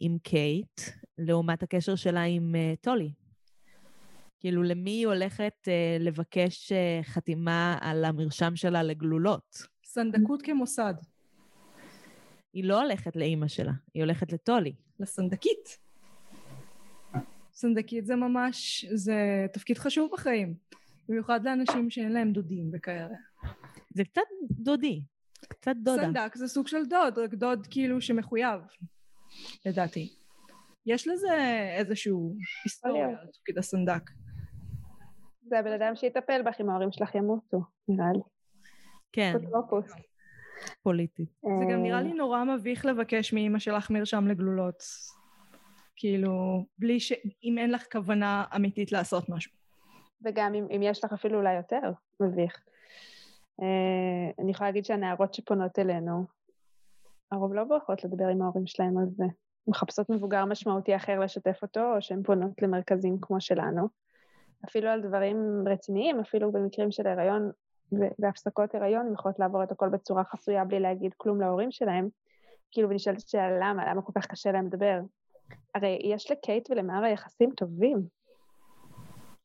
[0.00, 0.80] עם קייט,
[1.18, 3.12] לעומת הקשר שלה עם אה, טולי.
[4.40, 9.62] כאילו, למי היא הולכת אה, לבקש אה, חתימה על המרשם שלה לגלולות?
[9.84, 10.94] סנדקות כמוסד.
[12.52, 14.72] היא לא הולכת לאימא שלה, היא הולכת לטולי.
[15.00, 15.78] לסנדקית.
[17.52, 20.54] סנדקית זה ממש, זה תפקיד חשוב בחיים.
[21.08, 23.14] במיוחד לאנשים שאין להם דודים וכאלה.
[23.94, 25.02] זה קצת דודי,
[25.48, 26.02] קצת דודה.
[26.02, 28.60] סנדק זה סוג של דוד, רק דוד כאילו שמחויב,
[29.66, 30.08] לדעתי.
[30.86, 31.34] יש לזה
[31.78, 32.34] איזשהו
[32.64, 33.08] היסטוריה.
[33.22, 34.10] לתפקיד הסנדק.
[35.42, 37.58] זה הבן אדם שיטפל בך אם ההורים שלך ימותו,
[37.88, 38.20] נראה לי.
[39.12, 39.92] כן, אפוטרופוס.
[40.82, 41.28] פוליטית.
[41.42, 44.82] זה גם נראה לי נורא מביך לבקש מאימא שלך מרשם לגלולות.
[45.96, 47.12] כאילו, בלי ש...
[47.44, 49.52] אם אין לך כוונה אמיתית לעשות משהו.
[50.24, 52.56] וגם אם, אם יש לך אפילו אולי יותר, מביך.
[53.60, 56.26] Uh, אני יכולה להגיד שהנערות שפונות אלינו,
[57.32, 59.24] הרוב לא בוחרות לדבר עם ההורים שלהם על זה.
[59.68, 63.88] מחפשות מבוגר משמעותי אחר לשתף אותו, או שהן פונות למרכזים כמו שלנו.
[64.64, 67.50] אפילו על דברים רציניים, אפילו במקרים של הריון
[68.18, 72.08] והפסקות הריון, הן יכולות לעבור את הכל בצורה חסויה בלי להגיד כלום להורים שלהם.
[72.70, 75.00] כאילו, ונשאלת השאלה למה, למה כל כך קשה להם לדבר?
[75.74, 77.98] הרי יש לקייט ולמארה יחסים טובים.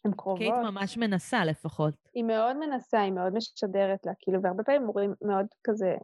[0.05, 0.39] הן קרובות.
[0.39, 1.93] קייט ממש מנסה לפחות.
[2.13, 5.95] היא מאוד מנסה, היא מאוד משדרת לה, כאילו, והרבה פעמים הורים מאוד כזה,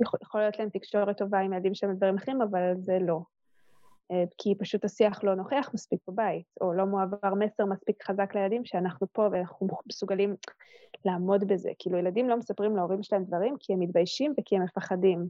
[0.00, 3.20] יכול, יכול להיות להם תקשורת טובה עם ילדים שהם דברים אחרים, אבל זה לא.
[4.10, 8.64] אה, כי פשוט השיח לא נוכח מספיק בבית, או לא מועבר מסר מספיק חזק לילדים
[8.64, 10.34] שאנחנו פה ואנחנו מסוגלים
[11.04, 11.70] לעמוד בזה.
[11.78, 15.28] כאילו, ילדים לא מספרים להורים שלהם דברים כי הם מתביישים וכי הם מפחדים.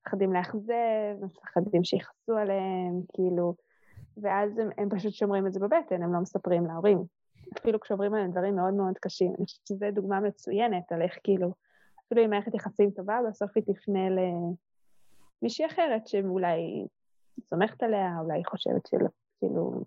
[0.00, 3.54] מפחדים לאכזב, מפחדים שיכעסו עליהם, כאילו,
[4.16, 7.04] ואז הם, הם פשוט שומרים את זה בבטן, הם לא מספרים להורים.
[7.58, 9.34] אפילו כשאומרים עליהם דברים מאוד מאוד קשים.
[9.38, 11.52] אני חושבת שזו דוגמה מצוינת על איך כאילו,
[12.06, 14.08] אפילו עם מערכת יחסים טובה, בסוף היא תפנה
[15.42, 16.86] למישהי אחרת שאולי
[17.40, 19.06] סומכת עליה, אולי חושבת של,
[19.38, 19.84] כאילו,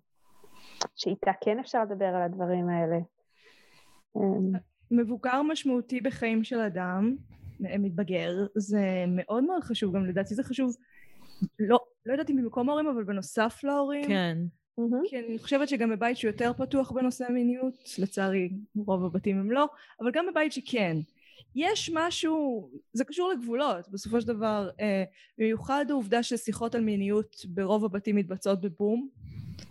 [0.95, 2.97] שאיתה כן אפשר לדבר על הדברים האלה.
[4.15, 4.51] אמ,
[4.91, 7.15] מבוגר משמעותי בחיים של אדם,
[7.59, 10.75] מתבגר, זה מאוד מאוד חשוב, גם לדעתי זה חשוב,
[11.59, 14.07] לא, לא יודעת אם במקום ההורים, אבל בנוסף להורים.
[14.07, 14.37] כן.
[15.05, 19.67] כי אני חושבת שגם בבית שהוא יותר פתוח בנושא המיניות, לצערי רוב הבתים הם לא,
[20.01, 20.97] אבל גם בבית שכן.
[21.55, 25.03] יש משהו, זה קשור לגבולות, בסופו של דבר, אה,
[25.37, 29.09] במיוחד העובדה ששיחות על מיניות ברוב הבתים מתבצעות בבום,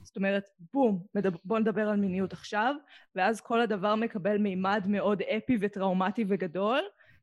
[0.02, 2.74] זאת אומרת, בום, מדבר, בוא נדבר על מיניות עכשיו,
[3.14, 6.80] ואז כל הדבר מקבל מימד מאוד אפי וטראומטי וגדול,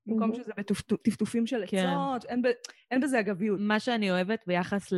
[0.07, 0.35] במקום.
[0.35, 1.87] שזה בטפטופים של כן.
[1.87, 2.47] עצות, אין, ב,
[2.91, 3.59] אין בזה אגביות.
[3.61, 4.93] מה שאני אוהבת ביחס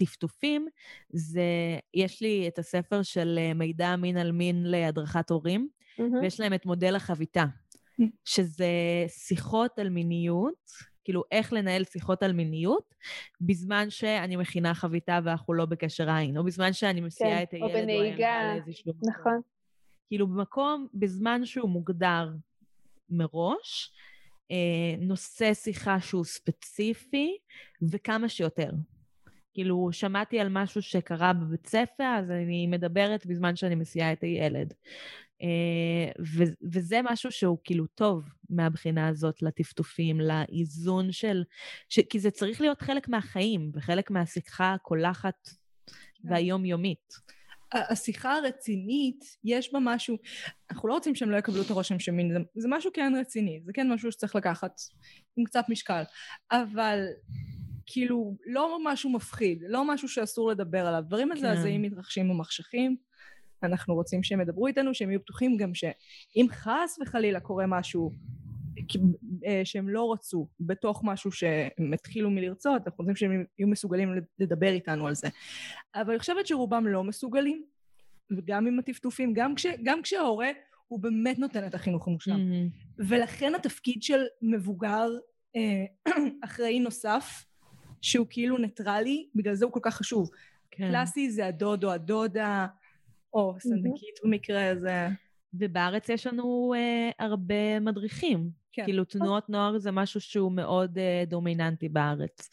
[0.00, 0.66] לטפטופים,
[1.10, 1.42] זה,
[1.94, 5.68] יש לי את הספר של אה, מידע מין על מין להדרכת הורים.
[6.22, 7.44] ויש להם את מודל החביתה,
[8.24, 8.66] שזה
[9.08, 10.70] שיחות על מיניות
[11.04, 12.94] כאילו, איך לנהל שיחות על מיניות,
[13.40, 17.66] בזמן שאני מכינה חביתה ואנחנו לא בקשר עין, או בזמן שאני מסיעה כן, את או
[17.66, 18.92] הילד או בנהיגה, לאיזשהו...
[18.96, 19.10] מקום.
[19.10, 19.40] נכון.
[20.08, 22.30] כאילו, במקום, בזמן שהוא מוגדר
[23.10, 23.92] מראש,
[24.50, 24.56] אה,
[24.98, 27.36] נושא שיחה שהוא ספציפי,
[27.90, 28.70] וכמה שיותר.
[29.54, 34.74] כאילו, שמעתי על משהו שקרה בבית ספר, אז אני מדברת בזמן שאני מסיעה את הילד.
[35.42, 41.42] אה, ו- וזה משהו שהוא כאילו טוב מהבחינה הזאת לטפטופים, לאיזון של...
[41.88, 45.48] ש- כי זה צריך להיות חלק מהחיים, וחלק מהשיחה הקולחת
[46.24, 47.14] והיומיומית.
[47.72, 50.16] ה- השיחה הרצינית, יש בה משהו,
[50.70, 53.72] אנחנו לא רוצים שהם לא יקבלו את הרושם שמין, זה, זה משהו כן רציני, זה
[53.74, 54.80] כן משהו שצריך לקחת
[55.36, 56.02] עם קצת משקל,
[56.52, 57.06] אבל
[57.86, 62.96] כאילו לא משהו מפחיד, לא משהו שאסור לדבר עליו, דברים מזעזעים מתרחשים במחשכים,
[63.64, 68.10] אנחנו רוצים שהם ידברו איתנו, שהם יהיו פתוחים גם שאם חס וחלילה קורה משהו
[69.46, 74.72] אה, שהם לא רצו בתוך משהו שהם התחילו מלרצות, אנחנו רוצים שהם יהיו מסוגלים לדבר
[74.72, 75.28] איתנו על זה.
[75.94, 77.64] אבל אני חושבת שרובם לא מסוגלים,
[78.36, 80.48] וגם עם הטפטופים, גם, כש, גם כשההורה
[80.88, 82.36] הוא באמת נותן את החינוך המושלם.
[82.36, 82.92] Mm-hmm.
[83.08, 85.08] ולכן התפקיד של מבוגר
[85.56, 86.12] אה,
[86.44, 87.44] אחראי נוסף,
[88.02, 90.30] שהוא כאילו ניטרלי, בגלל זה הוא כל כך חשוב.
[90.70, 90.88] כן.
[90.88, 92.66] קלאסי זה הדוד או הדודה,
[93.34, 95.08] או סנדקית במקרה הזה.
[95.54, 98.50] ובארץ יש לנו אה, הרבה מדריכים.
[98.72, 98.84] כן.
[98.84, 102.50] כאילו, תנועות נוער זה משהו שהוא מאוד אה, דומיננטי בארץ.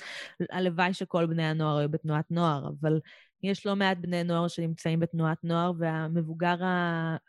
[0.51, 2.99] הלוואי שכל בני הנוער היו בתנועת נוער, אבל
[3.43, 6.55] יש לא מעט בני נוער שנמצאים בתנועת נוער, והמבוגר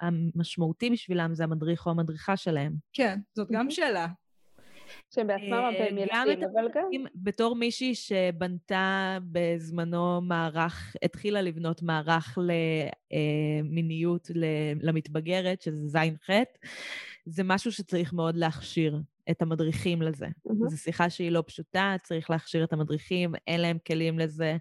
[0.00, 2.72] המשמעותי בשבילם זה המדריך או המדריכה שלהם.
[2.92, 4.06] כן, זאת גם שאלה.
[5.10, 6.84] שהם בעצמם הרבה אה, גם ילדים, את אבל גם...
[7.14, 12.38] בתור מישהי שבנתה בזמנו מערך, התחילה לבנות מערך
[13.62, 14.30] למיניות
[14.82, 16.30] למתבגרת, שזה ז'-ח',
[17.26, 20.26] זה משהו שצריך מאוד להכשיר את המדריכים לזה.
[20.46, 20.68] מהמם.
[20.68, 24.56] זו שיחה שהיא לא פשוטה, צריך להכשיר את המדריכים, אין להם כלים לזה,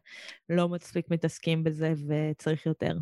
[0.49, 2.97] לא מספיק מתעסקים בזה וצריך יותר.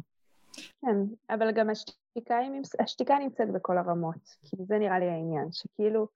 [0.81, 0.97] כן,
[1.29, 2.39] אבל גם השתיקה,
[2.79, 6.07] השתיקה נמצאת בכל הרמות, כי זה נראה לי העניין, שכאילו,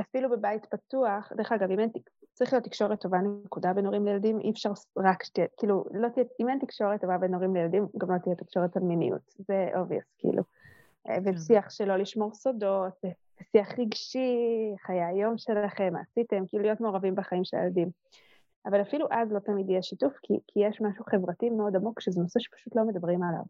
[0.00, 1.90] אפילו בבית פתוח, דרך אגב, אם אין,
[2.32, 6.26] צריך להיות תקשורת טובה נקודה בין הורים לילדים, אי אפשר רק שתהיה, כאילו, לא תהיה,
[6.40, 10.04] אם אין תקשורת טובה בין הורים לילדים, גם לא תהיה תקשורת על מיניות, זה obvious,
[10.18, 10.42] כאילו.
[11.08, 13.10] אה, ושיח שלא לשמור סודות, אה,
[13.52, 17.90] שיח רגשי, חיי היום שלכם, מה עשיתם, כאילו להיות מעורבים בחיים של הילדים.
[18.66, 22.20] אבל אפילו אז לא תמיד יהיה שיתוף, כי, כי יש משהו חברתי מאוד עמוק, שזה
[22.20, 23.42] נושא שפשוט לא מדברים עליו.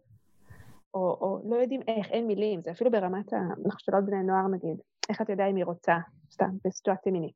[0.95, 4.81] או, או לא יודעים איך, אין מילים, זה אפילו ברמת המכשלות בני נוער נגיד,
[5.11, 5.97] איך אתה יודע אם היא רוצה,
[6.31, 7.35] סתם, בסיטואציה מינית.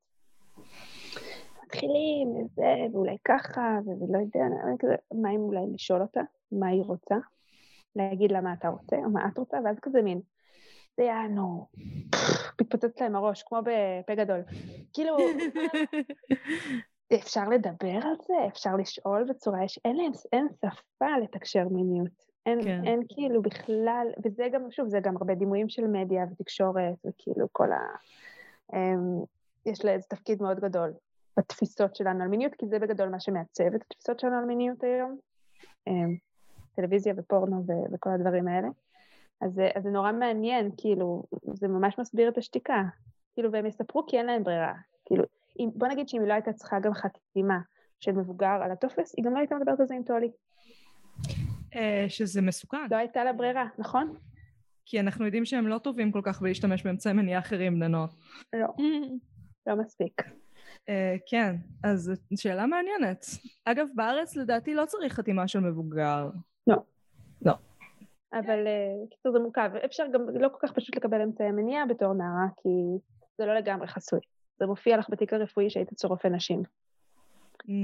[1.64, 4.44] מתחילים, וזה, ואולי ככה, ולא יודע,
[5.14, 6.20] מה אם אולי לשאול אותה,
[6.52, 7.14] מה היא רוצה,
[7.96, 10.20] להגיד לה מה אתה רוצה, או מה את רוצה, ואז כזה מין,
[10.96, 11.66] זה יענו,
[12.60, 14.40] מתפוצץ להם הראש, כמו בפה גדול.
[14.92, 15.16] כאילו,
[17.14, 22.33] אפשר לדבר על זה, אפשר לשאול בצורה, יש, אין להם, אין שפה לתקשר מיניות.
[22.46, 22.80] אין, כן.
[22.84, 27.72] אין כאילו בכלל, וזה גם, שוב, זה גם הרבה דימויים של מדיה ותקשורת, וכאילו כל
[27.72, 27.78] ה...
[28.74, 29.22] אמ,
[29.66, 30.92] יש לזה תפקיד מאוד גדול
[31.36, 35.18] בתפיסות שלנו על מיניות, כי זה בגדול מה שמעצב את התפיסות שלנו על מיניות היום.
[35.86, 36.16] אמ,
[36.74, 38.68] טלוויזיה ופורנו ו- וכל הדברים האלה.
[39.40, 41.22] אז, אז זה נורא מעניין, כאילו,
[41.54, 42.82] זה ממש מסביר את השתיקה.
[43.34, 44.72] כאילו, והם יספרו כי אין להם ברירה.
[45.04, 45.24] כאילו,
[45.58, 47.58] אם, בוא נגיד שאם היא לא הייתה צריכה גם חתימה
[48.00, 50.30] של מבוגר על הטופס, היא גם לא הייתה מדברת על זה עם טולי.
[51.76, 52.86] אה, שזה מסוכן.
[52.90, 54.14] לא הייתה לה ברירה, נכון?
[54.86, 58.06] כי אנחנו יודעים שהם לא טובים כל כך בלהשתמש באמצעי מניעה אחרים נוער.
[58.52, 58.66] לא,
[59.66, 60.22] לא מספיק.
[60.88, 63.24] אה, כן, אז שאלה מעניינת.
[63.64, 66.30] אגב, בארץ לדעתי לא צריך חתימה של מבוגר.
[66.66, 66.76] לא.
[67.42, 67.52] לא.
[68.32, 69.70] אבל אה, קיצור זה מורכב.
[69.84, 72.68] אפשר גם לא כל כך פשוט לקבל אמצעי מניעה בתור נערה, כי
[73.38, 74.20] זה לא לגמרי חסוי.
[74.58, 76.62] זה מופיע לך בתיק הרפואי שהיית אצל רופא נשים.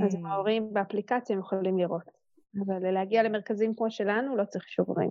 [0.05, 0.18] אז Mm.
[0.28, 2.19] ההורים באפליקציה יכולים לראות.
[2.66, 5.11] אבל להגיע למרכזים כמו שלנו לא צריך אישור הורים.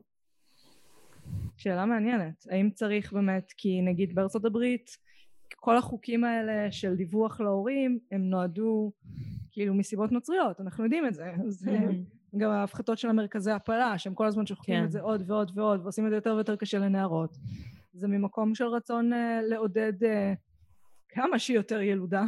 [1.58, 2.46] שאלה מעניינת.
[2.50, 4.98] האם צריך באמת, כי נגיד בארצות הברית,
[5.56, 8.92] כל החוקים האלה של דיווח להורים, הם נועדו
[9.52, 11.32] כאילו מסיבות נוצריות, אנחנו יודעים את זה.
[11.48, 11.78] זה
[12.38, 14.86] גם ההפחתות של המרכזי הפלה, שהם כל הזמן שוחקים כן.
[14.86, 17.38] את זה עוד ועוד ועוד, ועושים את זה יותר ויותר קשה לנערות.
[17.94, 20.34] זה ממקום של רצון אה, לעודד אה,
[21.10, 22.24] כמה שיותר ילודה.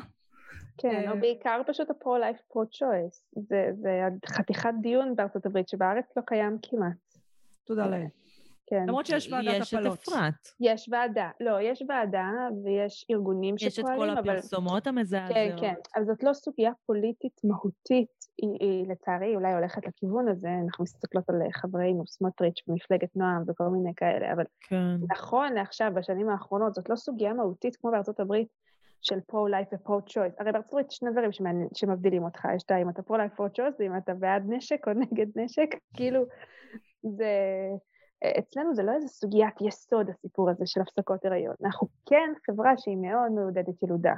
[0.82, 3.26] כן, אה, או בעיקר פשוט הפרו-לייף פרו-צ'וייס.
[3.36, 7.18] זה, זה חתיכת דיון בארצות הברית שבארץ לא קיים כמעט.
[7.66, 8.06] תודה לאל.
[8.72, 8.84] כן.
[8.88, 10.00] למרות שיש ועדת יש את הפלות.
[10.08, 10.48] אפרת.
[10.60, 12.30] יש ועדה, לא, יש ועדה
[12.64, 14.30] ויש ארגונים יש את שפועלים, כל אבל...
[14.30, 15.34] הפרסומות המזעזעות.
[15.34, 20.50] כן, כן, אבל זאת לא סוגיה פוליטית מהותית, היא, היא לצערי אולי הולכת לכיוון הזה,
[20.66, 24.96] אנחנו מסתכלות על חברינו, סמוטריץ' ומפלגת נועם וכל מיני כאלה, אבל כן.
[25.10, 28.48] נכון לעכשיו, בשנים האחרונות, זאת לא סוגיה מהותית כמו בארצות הברית,
[29.02, 30.34] של pro-life ו pro-choice.
[30.40, 31.30] הרי בארצות הברית שני דברים
[31.74, 35.70] שמבדילים אותך, יש את האם אתה pro-life pro-choice, ואם אתה בעד נשק או נגד נשק,
[35.98, 36.24] כאילו,
[37.04, 37.32] זה...
[38.40, 41.56] אצלנו זה לא איזה סוגיית יסוד הסיפור הזה של הפסקות הריון.
[41.64, 44.14] אנחנו כן חברה שהיא מאוד מעודדת ילודה.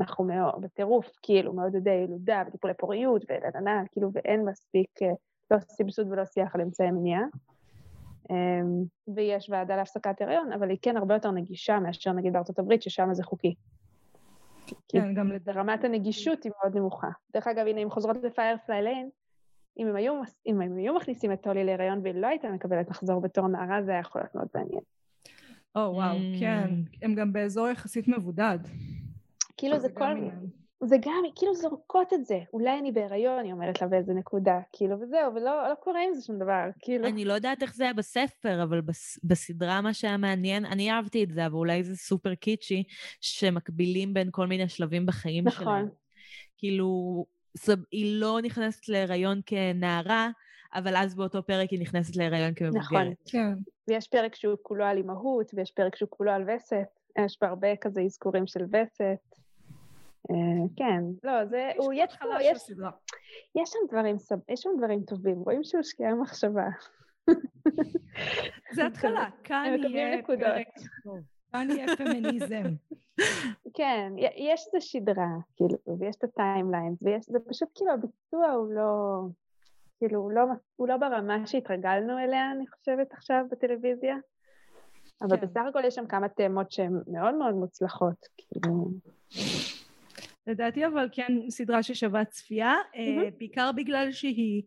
[0.00, 5.08] אנחנו מאוד, בטירוף, כאילו, מעודדי ילודה וטיפולי פוריות ולננה, כאילו, ואין מספיק, אה,
[5.50, 7.22] לא סבסוד ולא שיח על אמצעי מניעה.
[8.30, 12.82] אמ, ויש ועדה להפסקת הריון, אבל היא כן הרבה יותר נגישה מאשר נגיד בארצות הברית,
[12.82, 13.54] ששם זה חוקי.
[14.88, 15.56] כן, גם לדעת.
[15.56, 17.08] רמת הנגישות היא מאוד נמוכה.
[17.34, 19.08] דרך אגב, הנה, אם חוזרות לפיירפליי ליין,
[19.78, 20.14] אם הם, היו,
[20.46, 23.90] אם הם היו מכניסים את טולי להיריון והיא לא הייתה מקבלת לחזור בתור נערה, זה
[23.90, 24.82] היה יכול להיות מאוד מעניין.
[25.74, 26.40] או, oh, וואו, wow, mm.
[26.40, 26.70] כן.
[27.02, 28.58] הם גם באזור יחסית מבודד.
[29.56, 30.14] כאילו זה, זה כל...
[30.84, 32.38] זה גם, כאילו זורקות את זה.
[32.52, 36.22] אולי אני בהיריון, היא אומרת לה באיזה נקודה, כאילו, וזהו, ולא לא קורה עם זה
[36.26, 37.06] שום דבר, כאילו.
[37.06, 41.24] אני לא יודעת איך זה היה בספר, אבל בס, בסדרה מה שהיה מעניין, אני אהבתי
[41.24, 42.84] את זה, אבל אולי זה סופר קיצ'י,
[43.20, 45.64] שמקבילים בין כל מיני שלבים בחיים נכון.
[45.64, 45.84] שלהם.
[45.84, 45.96] נכון.
[46.58, 47.24] כאילו,
[47.92, 50.30] היא לא נכנסת להיריון כנערה,
[50.74, 52.84] אבל אז באותו פרק היא נכנסת להיריון כמבוגרת.
[52.84, 53.52] נכון, כן.
[53.88, 56.98] ויש פרק שהוא כולו על אימהות, ויש פרק שהוא כולו על וסת.
[57.18, 59.41] יש בה הרבה כזה אזכורים של וסת.
[60.30, 62.70] אה, כן, לא, זה, הוא, יש פה, יש,
[63.54, 64.16] יש שם דברים,
[64.48, 66.66] יש שם דברים טובים, רואים שהושקעה מחשבה.
[68.72, 70.66] זה התחלה, כאן יהיה פרק
[71.52, 72.62] כאן יהיה פמיניזם.
[73.76, 79.20] כן, יש את השדרה, כאילו, ויש את הטיימליינס, ויש, זה פשוט כאילו, הביצוע הוא לא,
[79.98, 80.42] כאילו, הוא לא,
[80.76, 84.16] הוא לא ברמה שהתרגלנו אליה, אני חושבת, עכשיו בטלוויזיה.
[85.22, 85.46] אבל כן.
[85.46, 88.90] בסך הכל יש שם כמה תאמות שהן מאוד מאוד מוצלחות, כאילו...
[90.46, 93.38] לדעתי אבל כן סדרה ששווה צפייה, mm-hmm.
[93.38, 94.62] בעיקר בגלל שהיא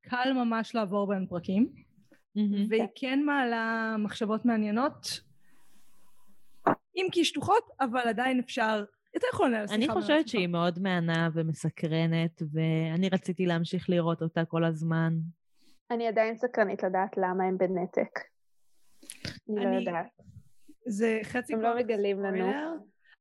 [0.00, 2.66] קל ממש לעבור בין פרקים, mm-hmm.
[2.68, 5.20] והיא כן מעלה מחשבות מעניינות,
[6.96, 8.84] אם כי שטוחות, אבל עדיין אפשר,
[9.16, 9.74] אתה יכול לנהל שיחה.
[9.74, 15.12] אני חושבת שהיא מאוד מהנה ומסקרנת, ואני רציתי להמשיך לראות אותה כל הזמן.
[15.90, 18.20] אני עדיין סקרנית לדעת למה הם בנתק.
[19.48, 20.06] אני, לא יודעת.
[20.86, 21.54] זה חצי...
[21.54, 22.52] הם לא מגלים לנו.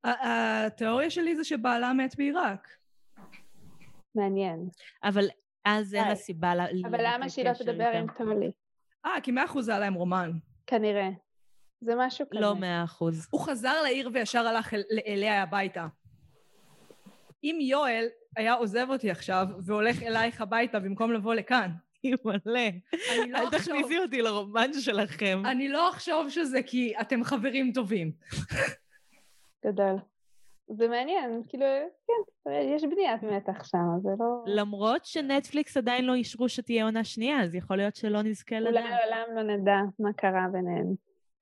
[0.04, 2.68] התיאוריה שלי זה שבעלה מת בעיראק.
[4.16, 4.70] מעניין.
[5.04, 5.28] אבל
[5.66, 6.60] אז אין לה סיבה ל...
[6.90, 8.52] אבל למה שהיא לא תדבר עם טולי?
[9.06, 10.32] אה, כי מאה אחוז זה היה להם רומן.
[10.68, 11.10] כנראה.
[11.82, 12.42] זה משהו כזה.
[12.42, 13.28] לא מאה אחוז.
[13.32, 14.74] הוא חזר לעיר וישר הלך
[15.08, 15.88] אליה הביתה.
[17.44, 21.72] אם יואל היה עוזב אותי עכשיו והולך אלייך הביתה במקום לבוא לכאן,
[22.04, 22.60] מלא.
[23.14, 25.42] אני לא אל תכניסי אותי לרומן שלכם.
[25.46, 28.12] אני לא אחשוב שזה כי אתם חברים טובים.
[29.66, 29.96] גדול.
[30.68, 31.66] זה מעניין, כאילו,
[32.08, 34.44] כן, יש בניית מתח שם, זה לא...
[34.46, 38.74] למרות שנטפליקס עדיין לא אישרו שתהיה עונה שנייה, אז יכול להיות שלא נזכה לדעת.
[38.74, 40.86] אולי לעולם לא נדע מה קרה ביניהם.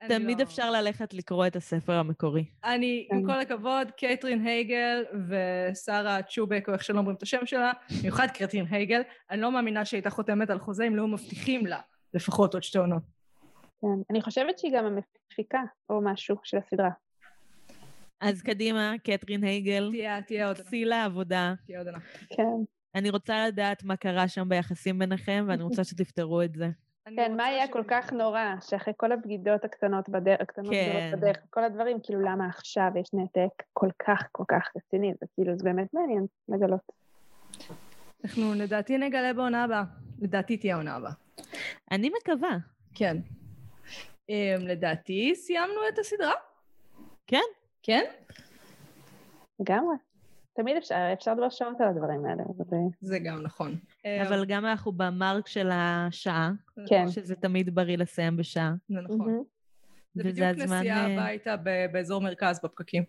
[0.07, 0.43] תמיד לא...
[0.43, 2.45] אפשר ללכת לקרוא את הספר המקורי.
[2.63, 3.33] אני, עם כן.
[3.33, 8.65] כל הכבוד, קייטרין הייגל ושרה צ'וק, או איך שלא אומרים את השם שלה, במיוחד קייטרין
[8.69, 9.01] הייגל,
[9.31, 11.79] אני לא מאמינה שהייתה חותמת על חוזה אם לא מבטיחים לה
[12.13, 13.03] לפחות עוד שתי עונות.
[13.81, 16.89] כן, אני חושבת שהיא גם המפיקה או משהו של הסדרה.
[18.21, 19.89] אז קדימה, קטרין הייגל.
[19.91, 20.59] תהיה, תהיה עוד.
[20.59, 21.53] עשי לה עבודה.
[21.65, 21.99] תהיה עוד עונה.
[22.29, 22.43] כן.
[22.95, 26.67] אני רוצה לדעת מה קרה שם ביחסים ביניכם, ואני רוצה שתפתרו את זה.
[27.15, 31.11] כן, מה היה כל כך נורא, שאחרי כל הבגידות הקטנות בדרך, הקטנות כן.
[31.17, 35.57] בדרך, כל הדברים, כאילו למה עכשיו יש נתק כל כך כל כך רציני, זה כאילו,
[35.57, 36.91] זה באמת מעניין לגלות.
[38.23, 39.83] אנחנו לדעתי נגלה בעונה הבאה.
[40.19, 41.11] לדעתי תהיה עונה הבאה.
[41.91, 42.57] אני מקווה.
[42.95, 43.17] כן.
[44.31, 46.33] Um, לדעתי סיימנו את הסדרה.
[47.27, 47.56] כן.
[47.87, 48.03] כן?
[49.59, 49.95] לגמרי.
[50.53, 52.43] תמיד אפשר, אפשר לדבר שעות על הדברים האלה.
[52.43, 52.77] אבל...
[53.01, 53.75] זה גם נכון.
[54.27, 56.51] אבל גם אנחנו במרק של השעה,
[56.87, 57.07] כן.
[57.07, 58.73] שזה תמיד בריא לסיים בשעה.
[58.89, 59.43] זה נכון.
[60.13, 61.55] זה בדיוק נסיעה אה, הביתה
[61.91, 63.03] באזור מרכז בפקקים.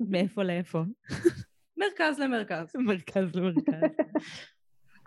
[0.00, 0.82] מאיפה לאיפה?
[1.76, 2.76] מרכז למרכז.
[2.86, 3.90] מרכז למרכז.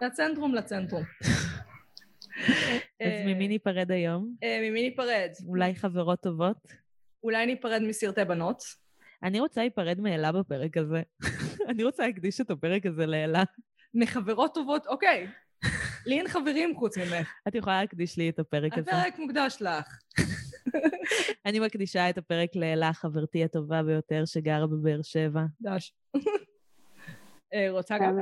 [0.02, 1.04] לצנטרום לצנטרום.
[3.00, 4.36] אז ממי ניפרד היום?
[4.44, 5.30] אה, ממי ניפרד?
[5.48, 6.85] אולי חברות טובות?
[7.26, 8.64] אולי ניפרד מסרטי בנות.
[9.24, 11.02] אני רוצה להיפרד מאלה בפרק הזה.
[11.70, 13.44] אני רוצה להקדיש את הפרק הזה לאלה.
[13.94, 15.28] מחברות טובות, אוקיי.
[16.08, 17.34] לי אין חברים חוץ ממך.
[17.48, 18.92] את יכולה להקדיש לי את הפרק הזה.
[18.92, 20.00] הפרק מוקדש לך.
[21.46, 25.42] אני מקדישה את הפרק לאלה, חברתי הטובה ביותר שגרה בבאר שבע.
[25.62, 25.94] דש.
[27.54, 28.18] אה, רוצה גם?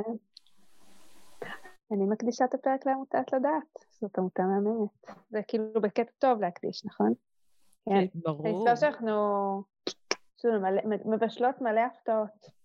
[1.91, 3.86] אני מקדישה את הפרק לעמותת לדעת.
[4.01, 5.18] זאת עמותה מהממת.
[5.30, 7.14] זה כאילו בקטע טוב להקדיש, נכון?
[7.89, 8.47] כן, ברור.
[8.47, 9.63] אני חושבת שאנחנו
[11.05, 12.63] מבשלות מלא הפתעות.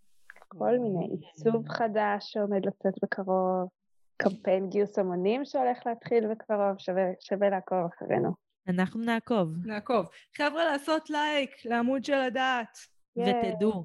[0.49, 3.69] כל מיני עיצוב חדש שעומד לצאת בקרוב,
[4.17, 8.31] קמפיין גיוס המונים שהולך להתחיל בקרוב, שווה, שווה לעקוב אחרינו.
[8.69, 9.67] אנחנו נעקוב.
[9.67, 10.07] נעקוב.
[10.37, 12.79] חבר'ה, לעשות לייק לעמוד של הדעת.
[13.17, 13.85] ותדעו.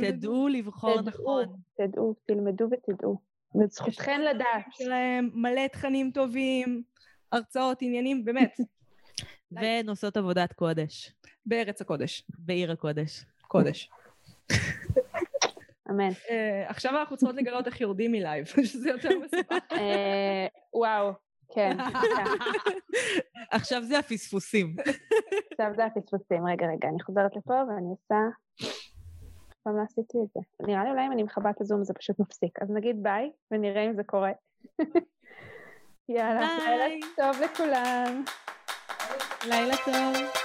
[0.00, 1.44] תדעו לבחור נכון.
[1.76, 3.18] תדעו, תלמדו ותדעו.
[3.62, 4.64] וזכותכם לדעת.
[4.70, 6.82] שלהם, מלא תכנים טובים,
[7.32, 8.56] הרצאות, עניינים, באמת,
[9.52, 11.12] והן עושות עבודת קודש.
[11.46, 12.24] בארץ הקודש.
[12.38, 13.24] בעיר הקודש.
[13.48, 13.90] קודש.
[15.90, 16.10] אמן.
[16.30, 19.72] אה, עכשיו אנחנו צריכות לגלות איך יורדים מלייב, שזה יותר מסובך.
[19.72, 21.12] אה, וואו,
[21.54, 21.76] כן.
[23.50, 24.76] עכשיו זה הפספוסים.
[25.52, 26.46] עכשיו זה הפספוסים.
[26.46, 28.14] רגע, רגע, אני חוזרת לפה ואני עושה...
[29.50, 30.40] אף פעם לא עשיתי את זה.
[30.66, 32.62] נראה לי אולי אם אני מכבה את הזום זה פשוט מפסיק.
[32.62, 34.32] אז נגיד ביי, ונראה אם זה קורה.
[36.08, 36.78] יאללה, ביי.
[36.78, 38.24] לילה טוב לכולם.
[39.46, 40.43] לילה טוב.